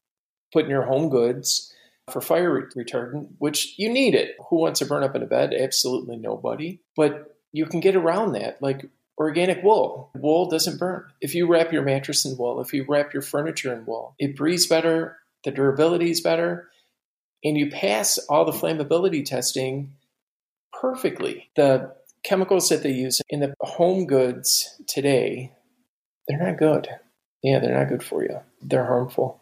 put 0.54 0.66
in 0.66 0.72
your 0.72 0.86
home 0.86 1.10
goods 1.10 1.74
for 2.10 2.22
fire 2.22 2.70
retardant, 2.76 3.30
which 3.38 3.76
you 3.78 3.90
need 3.90 4.16
it. 4.16 4.36
Who 4.50 4.58
wants 4.58 4.80
to 4.80 4.86
burn 4.86 5.04
up 5.04 5.16
in 5.16 5.24
a 5.24 5.28
bed? 5.28 5.54
Absolutely 5.54 6.18
nobody. 6.18 6.80
But 6.96 7.38
you 7.54 7.66
can 7.66 7.80
get 7.80 7.96
around 7.96 8.34
that. 8.34 8.62
Like 8.62 8.90
organic 9.18 9.64
wool. 9.64 10.10
Wool 10.16 10.50
doesn't 10.50 10.80
burn. 10.80 11.06
If 11.22 11.36
you 11.36 11.48
wrap 11.48 11.72
your 11.72 11.84
mattress 11.84 12.26
in 12.26 12.38
wool, 12.38 12.60
if 12.60 12.74
you 12.74 12.86
wrap 12.88 13.14
your 13.14 13.22
furniture 13.22 13.74
in 13.74 13.86
wool, 13.86 14.16
it 14.20 14.36
breathes 14.36 14.68
better, 14.68 15.18
the 15.44 15.52
durability 15.52 16.12
is 16.12 16.22
better, 16.22 16.70
and 17.44 17.58
you 17.58 17.70
pass 17.70 18.18
all 18.30 18.46
the 18.46 18.52
flammability 18.52 19.26
testing 19.26 19.94
perfectly. 20.74 21.50
The 21.56 21.94
chemicals 22.24 22.70
that 22.70 22.84
they 22.84 22.92
use 22.92 23.22
in 23.30 23.40
the 23.40 23.54
home 23.62 24.06
goods 24.06 24.82
today, 24.88 25.52
they're 26.28 26.44
not 26.44 26.58
good. 26.58 26.88
Yeah, 27.44 27.60
they're 27.60 27.78
not 27.78 27.90
good 27.90 28.04
for 28.04 28.24
you. 28.24 28.40
They're 28.62 28.86
harmful. 28.86 29.42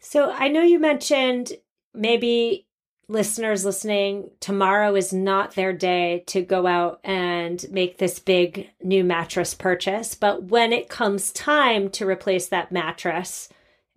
So 0.00 0.30
I 0.30 0.48
know 0.48 0.62
you 0.62 0.78
mentioned 0.78 1.52
maybe 1.94 2.66
listeners 3.10 3.64
listening, 3.64 4.30
tomorrow 4.38 4.94
is 4.94 5.12
not 5.12 5.56
their 5.56 5.72
day 5.72 6.22
to 6.28 6.42
go 6.42 6.66
out 6.66 7.00
and 7.02 7.66
make 7.70 7.98
this 7.98 8.20
big 8.20 8.70
new 8.82 9.02
mattress 9.02 9.52
purchase. 9.52 10.14
But 10.14 10.44
when 10.44 10.72
it 10.72 10.88
comes 10.88 11.32
time 11.32 11.90
to 11.90 12.06
replace 12.06 12.46
that 12.48 12.70
mattress, 12.70 13.48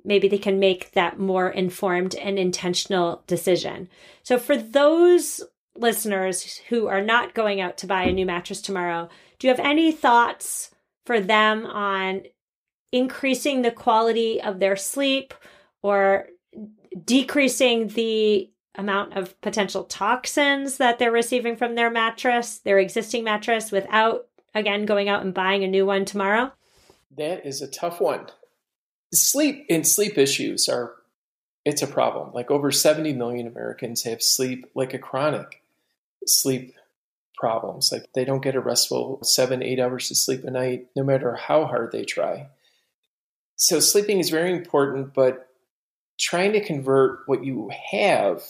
maybe 0.04 0.28
they 0.28 0.38
can 0.38 0.60
make 0.60 0.92
that 0.92 1.20
more 1.20 1.50
informed 1.50 2.16
and 2.16 2.38
intentional 2.38 3.24
decision. 3.28 3.90
So 4.24 4.38
for 4.38 4.58
those 4.58 5.42
listeners 5.76 6.58
who 6.70 6.88
are 6.88 7.02
not 7.02 7.34
going 7.34 7.62
out 7.62 7.78
to 7.80 7.88
buy 7.88 8.04
a 8.04 8.14
new 8.14 8.26
mattress 8.26 8.62
tomorrow, 8.62 9.10
do 9.40 9.48
you 9.48 9.54
have 9.54 9.66
any 9.66 9.92
thoughts 9.92 10.72
for 11.06 11.20
them 11.20 11.66
on 11.66 12.24
increasing 12.92 13.62
the 13.62 13.72
quality 13.72 14.42
of 14.42 14.60
their 14.60 14.76
sleep 14.76 15.34
or 15.82 16.28
decreasing 17.04 17.88
the 17.90 18.50
amount 18.76 19.16
of 19.16 19.40
potential 19.42 19.84
toxins 19.84 20.78
that 20.78 21.00
they're 21.00 21.12
receiving 21.12 21.56
from 21.56 21.76
their 21.76 21.90
mattress, 21.90 22.60
their 22.60 22.80
existing 22.80 23.24
mattress, 23.24 23.72
without 23.72 24.28
again 24.56 24.86
going 24.86 25.10
out 25.10 25.24
and 25.24 25.34
buying 25.34 25.64
a 25.64 25.68
new 25.68 25.86
one 25.86 26.06
tomorrow? 26.06 26.52
That 27.18 27.46
is 27.46 27.62
a 27.62 27.68
tough 27.68 28.00
one. 28.00 28.28
Sleep 29.14 29.66
and 29.70 29.88
sleep 29.88 30.18
issues 30.18 30.68
are 30.68 30.94
it's 31.66 31.82
a 31.82 31.88
problem. 31.88 32.32
Like 32.34 32.52
over 32.52 32.72
70 32.72 33.14
million 33.14 33.48
Americans 33.48 34.04
have 34.04 34.22
sleep 34.22 34.66
like 34.76 34.94
a 34.94 35.00
chronic 35.00 35.62
sleep 36.26 36.76
problems. 37.38 37.90
Like 37.92 38.06
they 38.14 38.26
don't 38.26 38.44
get 38.44 38.56
a 38.56 38.62
restful 38.62 39.20
seven, 39.24 39.64
eight 39.64 39.80
hours 39.80 40.12
of 40.12 40.18
sleep 40.18 40.44
a 40.44 40.52
night, 40.52 40.88
no 40.96 41.04
matter 41.04 41.36
how 41.36 41.66
hard 41.66 41.92
they 41.92 42.04
try. 42.04 42.48
So 43.56 43.80
sleeping 43.80 44.20
is 44.20 44.30
very 44.30 44.52
important, 44.52 45.14
but 45.14 45.48
trying 46.20 46.54
to 46.54 46.64
convert 46.64 47.20
what 47.28 47.44
you 47.44 47.72
have 47.92 48.42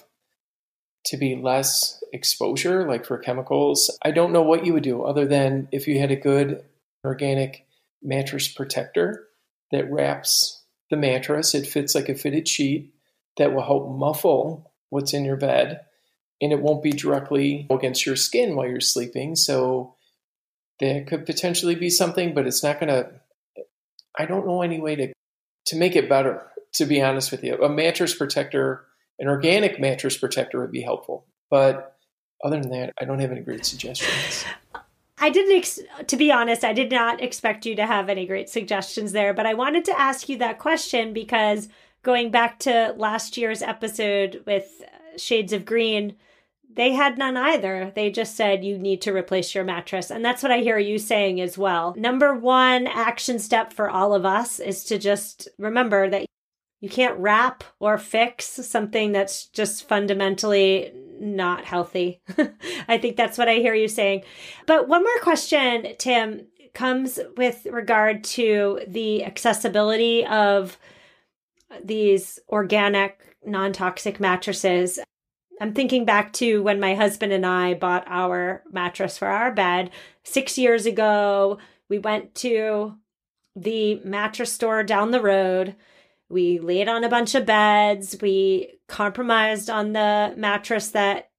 to 1.06 1.17
be 1.17 1.36
less 1.36 2.02
exposure, 2.13 2.88
like 2.88 3.06
for 3.06 3.17
chemicals. 3.17 3.95
I 4.04 4.12
don't 4.12 4.32
know 4.32 4.41
what 4.41 4.65
you 4.65 4.73
would 4.73 4.84
do 4.84 5.04
other 5.04 5.26
than 5.26 5.67
if 5.71 5.88
you 5.88 5.99
had 5.99 6.12
a 6.12 6.15
good 6.15 6.63
organic 7.06 7.65
mattress 8.02 8.47
protector 8.47 9.28
that 9.73 9.91
wraps 9.91 10.63
the 10.89 10.95
mattress, 10.95 11.53
it 11.53 11.67
fits 11.67 11.93
like 11.93 12.07
a 12.07 12.15
fitted 12.15 12.47
sheet 12.47 12.93
that 13.36 13.53
will 13.53 13.63
help 13.63 13.89
muffle 13.89 14.71
what's 14.89 15.13
in 15.13 15.25
your 15.25 15.36
bed 15.36 15.81
and 16.41 16.51
it 16.51 16.62
won't 16.62 16.83
be 16.83 16.91
directly 16.91 17.67
against 17.69 18.05
your 18.05 18.15
skin 18.15 18.55
while 18.55 18.67
you're 18.67 18.79
sleeping. 18.79 19.36
So 19.36 19.95
there 20.79 21.03
could 21.03 21.25
potentially 21.25 21.75
be 21.75 21.89
something, 21.89 22.33
but 22.33 22.47
it's 22.47 22.63
not 22.63 22.79
going 22.79 22.89
to. 22.89 23.09
I 24.17 24.25
don't 24.25 24.45
know 24.45 24.62
any 24.62 24.79
way 24.79 24.95
to 24.95 25.13
to 25.67 25.75
make 25.75 25.95
it 25.95 26.09
better. 26.09 26.47
To 26.75 26.86
be 26.86 27.01
honest 27.01 27.31
with 27.31 27.43
you, 27.43 27.55
a 27.62 27.69
mattress 27.69 28.15
protector 28.15 28.86
an 29.19 29.27
organic 29.27 29.79
mattress 29.79 30.17
protector 30.17 30.59
would 30.59 30.71
be 30.71 30.81
helpful. 30.81 31.25
But 31.49 31.95
other 32.43 32.59
than 32.59 32.71
that, 32.71 32.93
I 32.99 33.05
don't 33.05 33.19
have 33.19 33.31
any 33.31 33.41
great 33.41 33.65
suggestions. 33.65 34.45
I 35.17 35.30
didn't, 35.30 35.58
ex- 35.58 35.80
to 36.08 36.17
be 36.17 36.32
honest, 36.32 36.63
I 36.63 36.73
did 36.73 36.91
not 36.91 37.21
expect 37.21 37.65
you 37.65 37.76
to 37.76 37.86
have 37.86 38.10
any 38.10 38.26
great 38.26 38.49
suggestions 38.49 39.12
there, 39.12 39.34
but 39.34 39.45
I 39.45 39.54
wanted 39.54 39.86
to 39.86 39.99
ask 39.99 40.28
you 40.28 40.38
that 40.39 40.60
question 40.60 41.13
because 41.13 41.69
going 42.02 42.32
back 42.32 42.60
to 42.60 42.93
last 42.97 43.38
year's 43.38 43.62
episode 43.62 44.43
with 44.45 44.82
uh, 44.84 45.17
Shades 45.17 45.54
of 45.54 45.65
Green, 45.65 46.15
they 46.76 46.93
had 46.93 47.17
none 47.17 47.38
either. 47.38 47.91
They 47.93 48.10
just 48.10 48.36
said 48.36 48.65
you 48.65 48.78
need 48.78 49.02
to 49.04 49.13
replace 49.13 49.54
your 49.54 49.63
mattress. 49.63 50.10
And 50.10 50.26
that's 50.26 50.41
what 50.41 50.52
I 50.52 50.60
hear 50.60 50.80
you 50.80 50.97
saying 50.97 51.39
as 51.39 51.58
well. 51.58 51.93
Number 51.95 52.34
one 52.34 52.88
action 52.88 53.39
step 53.39 53.71
for 53.71 53.89
all 53.89 54.13
of 54.13 54.26
us 54.26 54.60
is 54.60 54.84
to 54.86 54.97
just 54.97 55.47
remember 55.60 56.10
that 56.10 56.26
you 56.82 56.89
can't 56.89 57.17
wrap 57.19 57.63
or 57.80 57.97
fix 57.97 58.45
something 58.45 59.12
that's 59.12 59.45
just 59.45 59.88
fundamentally 59.88 60.91
not 61.23 61.65
healthy. 61.65 62.21
I 62.88 62.97
think 62.97 63.15
that's 63.15 63.38
what 63.38 63.49
I 63.49 63.55
hear 63.55 63.73
you 63.73 63.88
saying. 63.88 64.23
But 64.65 64.88
one 64.88 65.03
more 65.03 65.19
question, 65.21 65.88
Tim, 65.97 66.47
comes 66.73 67.19
with 67.38 67.65
regard 67.69 68.23
to 68.23 68.81
the 68.88 69.23
accessibility 69.23 70.25
of 70.25 70.77
these 71.83 72.39
organic, 72.49 73.36
non 73.45 73.73
toxic 73.73 74.19
mattresses. 74.19 74.99
I'm 75.62 75.73
thinking 75.73 76.03
back 76.03 76.33
to 76.33 76.62
when 76.62 76.79
my 76.79 76.95
husband 76.95 77.31
and 77.31 77.45
I 77.45 77.73
bought 77.75 78.03
our 78.07 78.63
mattress 78.71 79.17
for 79.17 79.27
our 79.27 79.51
bed 79.51 79.91
six 80.23 80.57
years 80.57 80.86
ago. 80.86 81.59
We 81.89 81.99
went 81.99 82.36
to 82.36 82.95
the 83.55 84.01
mattress 84.03 84.51
store 84.51 84.83
down 84.83 85.12
the 85.12 85.21
road 85.21 85.75
we 86.34 86.60
laid 86.60 86.89
on 86.89 87.04
a 87.04 87.10
bunch 87.10 87.36
of 87.36 87.46
beds. 87.46 88.17
We 88.19 88.80
compromised 88.88 89.69
on 89.69 89.93
the 89.93 90.34
mattress 90.36 90.89
that 90.89 91.30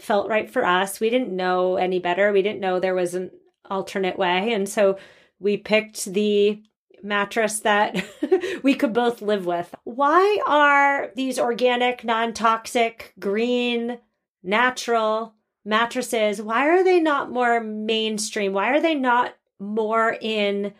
felt 0.00 0.28
right 0.28 0.50
for 0.50 0.64
us. 0.64 1.00
We 1.00 1.10
didn't 1.10 1.36
know 1.36 1.76
any 1.76 1.98
better. 1.98 2.32
We 2.32 2.42
didn't 2.42 2.60
know 2.60 2.80
there 2.80 2.94
was 2.94 3.14
an 3.14 3.30
alternate 3.68 4.18
way. 4.18 4.52
And 4.52 4.66
so 4.68 4.98
we 5.38 5.58
picked 5.58 6.06
the 6.06 6.62
mattress 7.02 7.60
that 7.60 8.02
we 8.62 8.74
could 8.74 8.94
both 8.94 9.20
live 9.20 9.44
with. 9.44 9.74
Why 9.84 10.40
are 10.46 11.10
these 11.14 11.38
organic, 11.38 12.02
non 12.02 12.32
toxic, 12.32 13.12
green, 13.18 13.98
natural 14.42 15.34
mattresses, 15.64 16.40
why 16.42 16.68
are 16.68 16.82
they 16.82 17.00
not 17.00 17.30
more 17.30 17.60
mainstream? 17.60 18.52
Why 18.52 18.70
are 18.70 18.80
they 18.80 18.94
not 18.94 19.34
more 19.60 20.16
in 20.20 20.72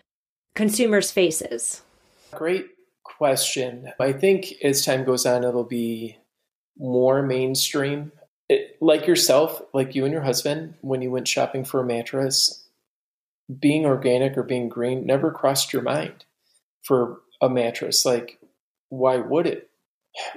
consumers' 0.55 1.12
faces? 1.12 1.83
Great 2.33 2.67
question. 3.23 3.93
I 4.01 4.13
think 4.13 4.53
as 4.65 4.85
time 4.85 5.05
goes 5.05 5.25
on, 5.27 5.45
it'll 5.45 5.63
be 5.63 6.19
more 6.77 7.23
mainstream. 7.23 8.11
It, 8.49 8.79
like 8.81 9.07
yourself, 9.07 9.63
like 9.73 9.95
you 9.95 10.05
and 10.05 10.13
your 10.13 10.25
husband, 10.25 10.75
when 10.81 11.03
you 11.03 11.13
went 11.13 11.29
shopping 11.29 11.65
for 11.65 11.81
a 11.81 11.87
mattress, 11.87 12.67
being 13.61 13.87
organic 13.87 14.37
or 14.37 14.43
being 14.43 14.69
green 14.69 15.07
never 15.07 15.31
crossed 15.31 15.73
your 15.73 15.83
mind 15.83 16.25
for 16.83 17.21
a 17.41 17.49
mattress. 17.49 18.05
Like, 18.05 18.41
why 18.89 19.19
would 19.19 19.47
it? 19.47 19.71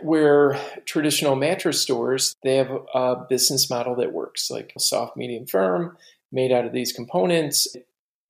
Where 0.04 0.60
traditional 0.86 1.36
mattress 1.36 1.82
stores, 1.82 2.36
they 2.44 2.58
have 2.58 2.70
a 2.94 3.16
business 3.28 3.68
model 3.68 3.96
that 3.96 4.14
works, 4.14 4.52
like 4.52 4.74
a 4.76 4.80
soft, 4.80 5.18
medium, 5.18 5.48
firm, 5.48 5.98
made 6.32 6.52
out 6.52 6.66
of 6.66 6.72
these 6.72 6.94
components. 6.94 7.76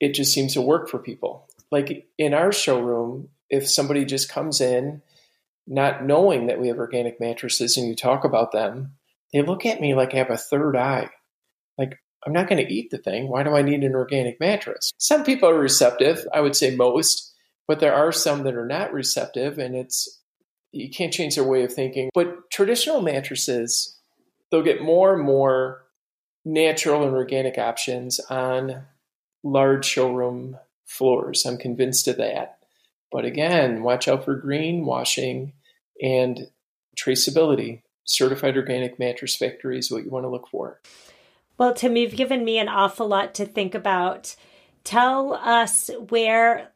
It 0.00 0.14
just 0.14 0.32
seems 0.32 0.54
to 0.54 0.62
work 0.62 0.88
for 0.88 0.98
people. 0.98 1.46
Like 1.70 2.08
in 2.16 2.32
our 2.32 2.52
showroom, 2.52 3.28
if 3.50 3.68
somebody 3.68 4.04
just 4.04 4.28
comes 4.28 4.60
in 4.60 5.02
not 5.66 6.04
knowing 6.04 6.46
that 6.46 6.60
we 6.60 6.68
have 6.68 6.78
organic 6.78 7.20
mattresses 7.20 7.76
and 7.76 7.88
you 7.88 7.94
talk 7.94 8.24
about 8.24 8.52
them, 8.52 8.92
they 9.32 9.42
look 9.42 9.66
at 9.66 9.80
me 9.80 9.94
like 9.94 10.14
I 10.14 10.18
have 10.18 10.30
a 10.30 10.36
third 10.36 10.76
eye. 10.76 11.10
Like, 11.76 11.98
I'm 12.24 12.32
not 12.32 12.48
going 12.48 12.64
to 12.64 12.72
eat 12.72 12.90
the 12.90 12.98
thing. 12.98 13.28
Why 13.28 13.42
do 13.42 13.50
I 13.50 13.62
need 13.62 13.84
an 13.84 13.94
organic 13.94 14.40
mattress? 14.40 14.92
Some 14.98 15.24
people 15.24 15.48
are 15.48 15.58
receptive. 15.58 16.26
I 16.32 16.40
would 16.40 16.56
say 16.56 16.74
most, 16.74 17.34
but 17.68 17.80
there 17.80 17.94
are 17.94 18.12
some 18.12 18.44
that 18.44 18.54
are 18.54 18.66
not 18.66 18.92
receptive, 18.92 19.58
and 19.58 19.76
it's 19.76 20.20
you 20.72 20.90
can't 20.90 21.12
change 21.12 21.34
their 21.34 21.44
way 21.44 21.62
of 21.64 21.72
thinking. 21.72 22.10
But 22.14 22.50
traditional 22.50 23.00
mattresses, 23.00 23.98
they'll 24.50 24.62
get 24.62 24.82
more 24.82 25.14
and 25.14 25.22
more 25.22 25.84
natural 26.44 27.04
and 27.04 27.14
organic 27.14 27.58
options 27.58 28.20
on 28.30 28.84
large 29.42 29.84
showroom 29.84 30.58
floors. 30.84 31.44
I'm 31.44 31.58
convinced 31.58 32.08
of 32.08 32.16
that. 32.16 32.55
But 33.12 33.24
again, 33.24 33.82
watch 33.82 34.08
out 34.08 34.24
for 34.24 34.40
greenwashing 34.40 35.52
and 36.02 36.48
traceability. 36.96 37.82
Certified 38.04 38.56
organic 38.56 38.98
mattress 38.98 39.36
factory 39.36 39.78
is 39.78 39.90
what 39.90 40.04
you 40.04 40.10
want 40.10 40.24
to 40.24 40.30
look 40.30 40.48
for. 40.48 40.80
Well, 41.58 41.74
Tim, 41.74 41.96
you've 41.96 42.16
given 42.16 42.44
me 42.44 42.58
an 42.58 42.68
awful 42.68 43.08
lot 43.08 43.34
to 43.34 43.46
think 43.46 43.74
about. 43.74 44.36
Tell 44.84 45.34
us 45.34 45.90
where 46.10 46.70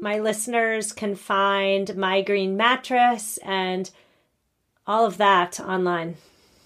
my 0.00 0.18
listeners 0.18 0.92
can 0.92 1.14
find 1.14 1.96
my 1.96 2.22
green 2.22 2.56
mattress 2.56 3.38
and 3.38 3.90
all 4.86 5.06
of 5.06 5.16
that 5.16 5.58
online. 5.58 6.16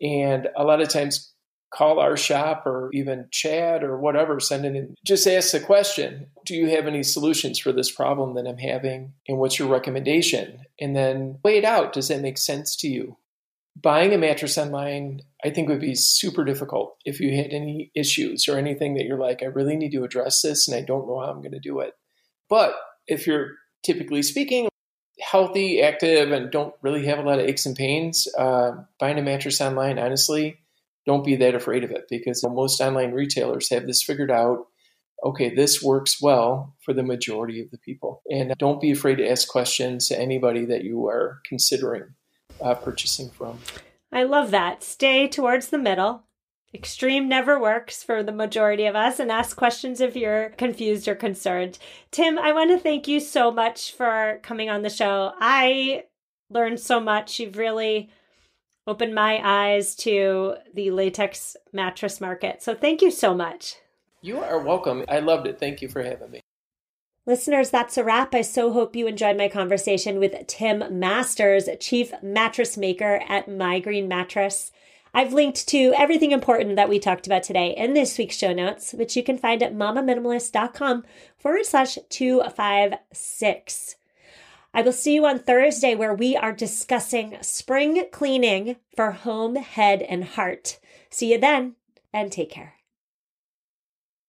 And 0.00 0.48
a 0.56 0.64
lot 0.64 0.80
of 0.80 0.88
times, 0.88 1.31
call 1.72 1.98
our 1.98 2.16
shop 2.16 2.66
or 2.66 2.90
even 2.92 3.26
chat 3.30 3.82
or 3.82 3.98
whatever, 3.98 4.38
send 4.38 4.64
it 4.64 4.76
in. 4.76 4.94
Just 5.04 5.26
ask 5.26 5.52
the 5.52 5.60
question 5.60 6.26
Do 6.44 6.54
you 6.54 6.68
have 6.70 6.86
any 6.86 7.02
solutions 7.02 7.58
for 7.58 7.72
this 7.72 7.90
problem 7.90 8.34
that 8.34 8.46
I'm 8.46 8.58
having? 8.58 9.14
And 9.26 9.38
what's 9.38 9.58
your 9.58 9.68
recommendation? 9.68 10.60
And 10.80 10.94
then 10.94 11.38
weigh 11.42 11.58
it 11.58 11.64
out. 11.64 11.92
Does 11.92 12.08
that 12.08 12.20
make 12.20 12.38
sense 12.38 12.76
to 12.76 12.88
you? 12.88 13.16
Buying 13.80 14.12
a 14.12 14.18
mattress 14.18 14.58
online, 14.58 15.22
I 15.42 15.48
think, 15.48 15.68
would 15.68 15.80
be 15.80 15.94
super 15.94 16.44
difficult 16.44 16.98
if 17.06 17.20
you 17.20 17.34
had 17.34 17.52
any 17.52 17.90
issues 17.96 18.46
or 18.46 18.58
anything 18.58 18.94
that 18.94 19.06
you're 19.06 19.18
like, 19.18 19.42
I 19.42 19.46
really 19.46 19.76
need 19.76 19.92
to 19.92 20.04
address 20.04 20.42
this 20.42 20.68
and 20.68 20.76
I 20.76 20.82
don't 20.82 21.06
know 21.06 21.20
how 21.20 21.30
I'm 21.30 21.40
going 21.40 21.52
to 21.52 21.58
do 21.58 21.80
it. 21.80 21.94
But 22.50 22.74
if 23.06 23.26
you're 23.26 23.52
typically 23.82 24.22
speaking, 24.22 24.68
healthy, 25.20 25.80
active, 25.80 26.32
and 26.32 26.50
don't 26.50 26.74
really 26.82 27.06
have 27.06 27.18
a 27.18 27.22
lot 27.22 27.38
of 27.38 27.46
aches 27.46 27.64
and 27.64 27.74
pains, 27.74 28.28
uh, 28.38 28.72
buying 29.00 29.18
a 29.18 29.22
mattress 29.22 29.60
online, 29.62 29.98
honestly, 29.98 30.58
don't 31.06 31.24
be 31.24 31.36
that 31.36 31.54
afraid 31.54 31.84
of 31.84 31.90
it 31.90 32.04
because 32.08 32.44
most 32.44 32.80
online 32.80 33.12
retailers 33.12 33.70
have 33.70 33.86
this 33.86 34.02
figured 34.02 34.30
out. 34.30 34.66
Okay, 35.24 35.54
this 35.54 35.82
works 35.82 36.20
well 36.20 36.74
for 36.84 36.92
the 36.92 37.02
majority 37.02 37.60
of 37.60 37.70
the 37.70 37.78
people. 37.78 38.22
And 38.30 38.52
don't 38.58 38.80
be 38.80 38.90
afraid 38.90 39.16
to 39.16 39.28
ask 39.28 39.48
questions 39.48 40.08
to 40.08 40.18
anybody 40.18 40.64
that 40.64 40.82
you 40.82 41.06
are 41.06 41.40
considering 41.46 42.14
uh, 42.60 42.74
purchasing 42.74 43.30
from. 43.30 43.58
I 44.10 44.24
love 44.24 44.50
that. 44.50 44.82
Stay 44.82 45.28
towards 45.28 45.68
the 45.68 45.78
middle. 45.78 46.24
Extreme 46.74 47.28
never 47.28 47.60
works 47.60 48.02
for 48.02 48.22
the 48.22 48.32
majority 48.32 48.86
of 48.86 48.96
us 48.96 49.20
and 49.20 49.30
ask 49.30 49.56
questions 49.56 50.00
if 50.00 50.16
you're 50.16 50.50
confused 50.50 51.06
or 51.06 51.14
concerned. 51.14 51.78
Tim, 52.10 52.38
I 52.38 52.52
want 52.52 52.70
to 52.70 52.78
thank 52.78 53.06
you 53.06 53.20
so 53.20 53.50
much 53.50 53.92
for 53.92 54.40
coming 54.42 54.70
on 54.70 54.82
the 54.82 54.88
show. 54.88 55.32
I 55.38 56.04
learned 56.48 56.80
so 56.80 56.98
much. 56.98 57.38
You've 57.38 57.58
really 57.58 58.10
opened 58.86 59.14
my 59.14 59.40
eyes 59.42 59.94
to 59.96 60.56
the 60.74 60.90
latex 60.90 61.56
mattress 61.72 62.20
market. 62.20 62.62
So 62.62 62.74
thank 62.74 63.02
you 63.02 63.10
so 63.10 63.34
much. 63.34 63.76
You 64.20 64.38
are 64.38 64.60
welcome. 64.60 65.04
I 65.08 65.18
loved 65.18 65.46
it. 65.46 65.58
Thank 65.58 65.82
you 65.82 65.88
for 65.88 66.02
having 66.02 66.30
me. 66.30 66.40
Listeners, 67.24 67.70
that's 67.70 67.96
a 67.96 68.02
wrap. 68.02 68.34
I 68.34 68.42
so 68.42 68.72
hope 68.72 68.96
you 68.96 69.06
enjoyed 69.06 69.36
my 69.36 69.48
conversation 69.48 70.18
with 70.18 70.46
Tim 70.48 70.98
Masters, 70.98 71.68
Chief 71.78 72.12
Mattress 72.20 72.76
Maker 72.76 73.22
at 73.28 73.48
My 73.48 73.78
Green 73.78 74.08
Mattress. 74.08 74.72
I've 75.14 75.32
linked 75.32 75.68
to 75.68 75.94
everything 75.96 76.32
important 76.32 76.74
that 76.76 76.88
we 76.88 76.98
talked 76.98 77.26
about 77.26 77.44
today 77.44 77.74
in 77.76 77.94
this 77.94 78.18
week's 78.18 78.36
show 78.36 78.52
notes, 78.52 78.92
which 78.92 79.14
you 79.14 79.22
can 79.22 79.38
find 79.38 79.62
at 79.62 79.74
mamaminimalist.com 79.74 81.04
forward 81.38 81.66
slash 81.66 81.96
256. 82.08 83.96
I 84.74 84.82
will 84.82 84.92
see 84.92 85.14
you 85.14 85.26
on 85.26 85.38
Thursday 85.38 85.94
where 85.94 86.14
we 86.14 86.36
are 86.36 86.52
discussing 86.52 87.36
spring 87.42 88.04
cleaning 88.10 88.76
for 88.96 89.10
home, 89.10 89.56
head, 89.56 90.02
and 90.02 90.24
heart. 90.24 90.78
See 91.10 91.32
you 91.32 91.38
then 91.38 91.76
and 92.12 92.32
take 92.32 92.50
care. 92.50 92.81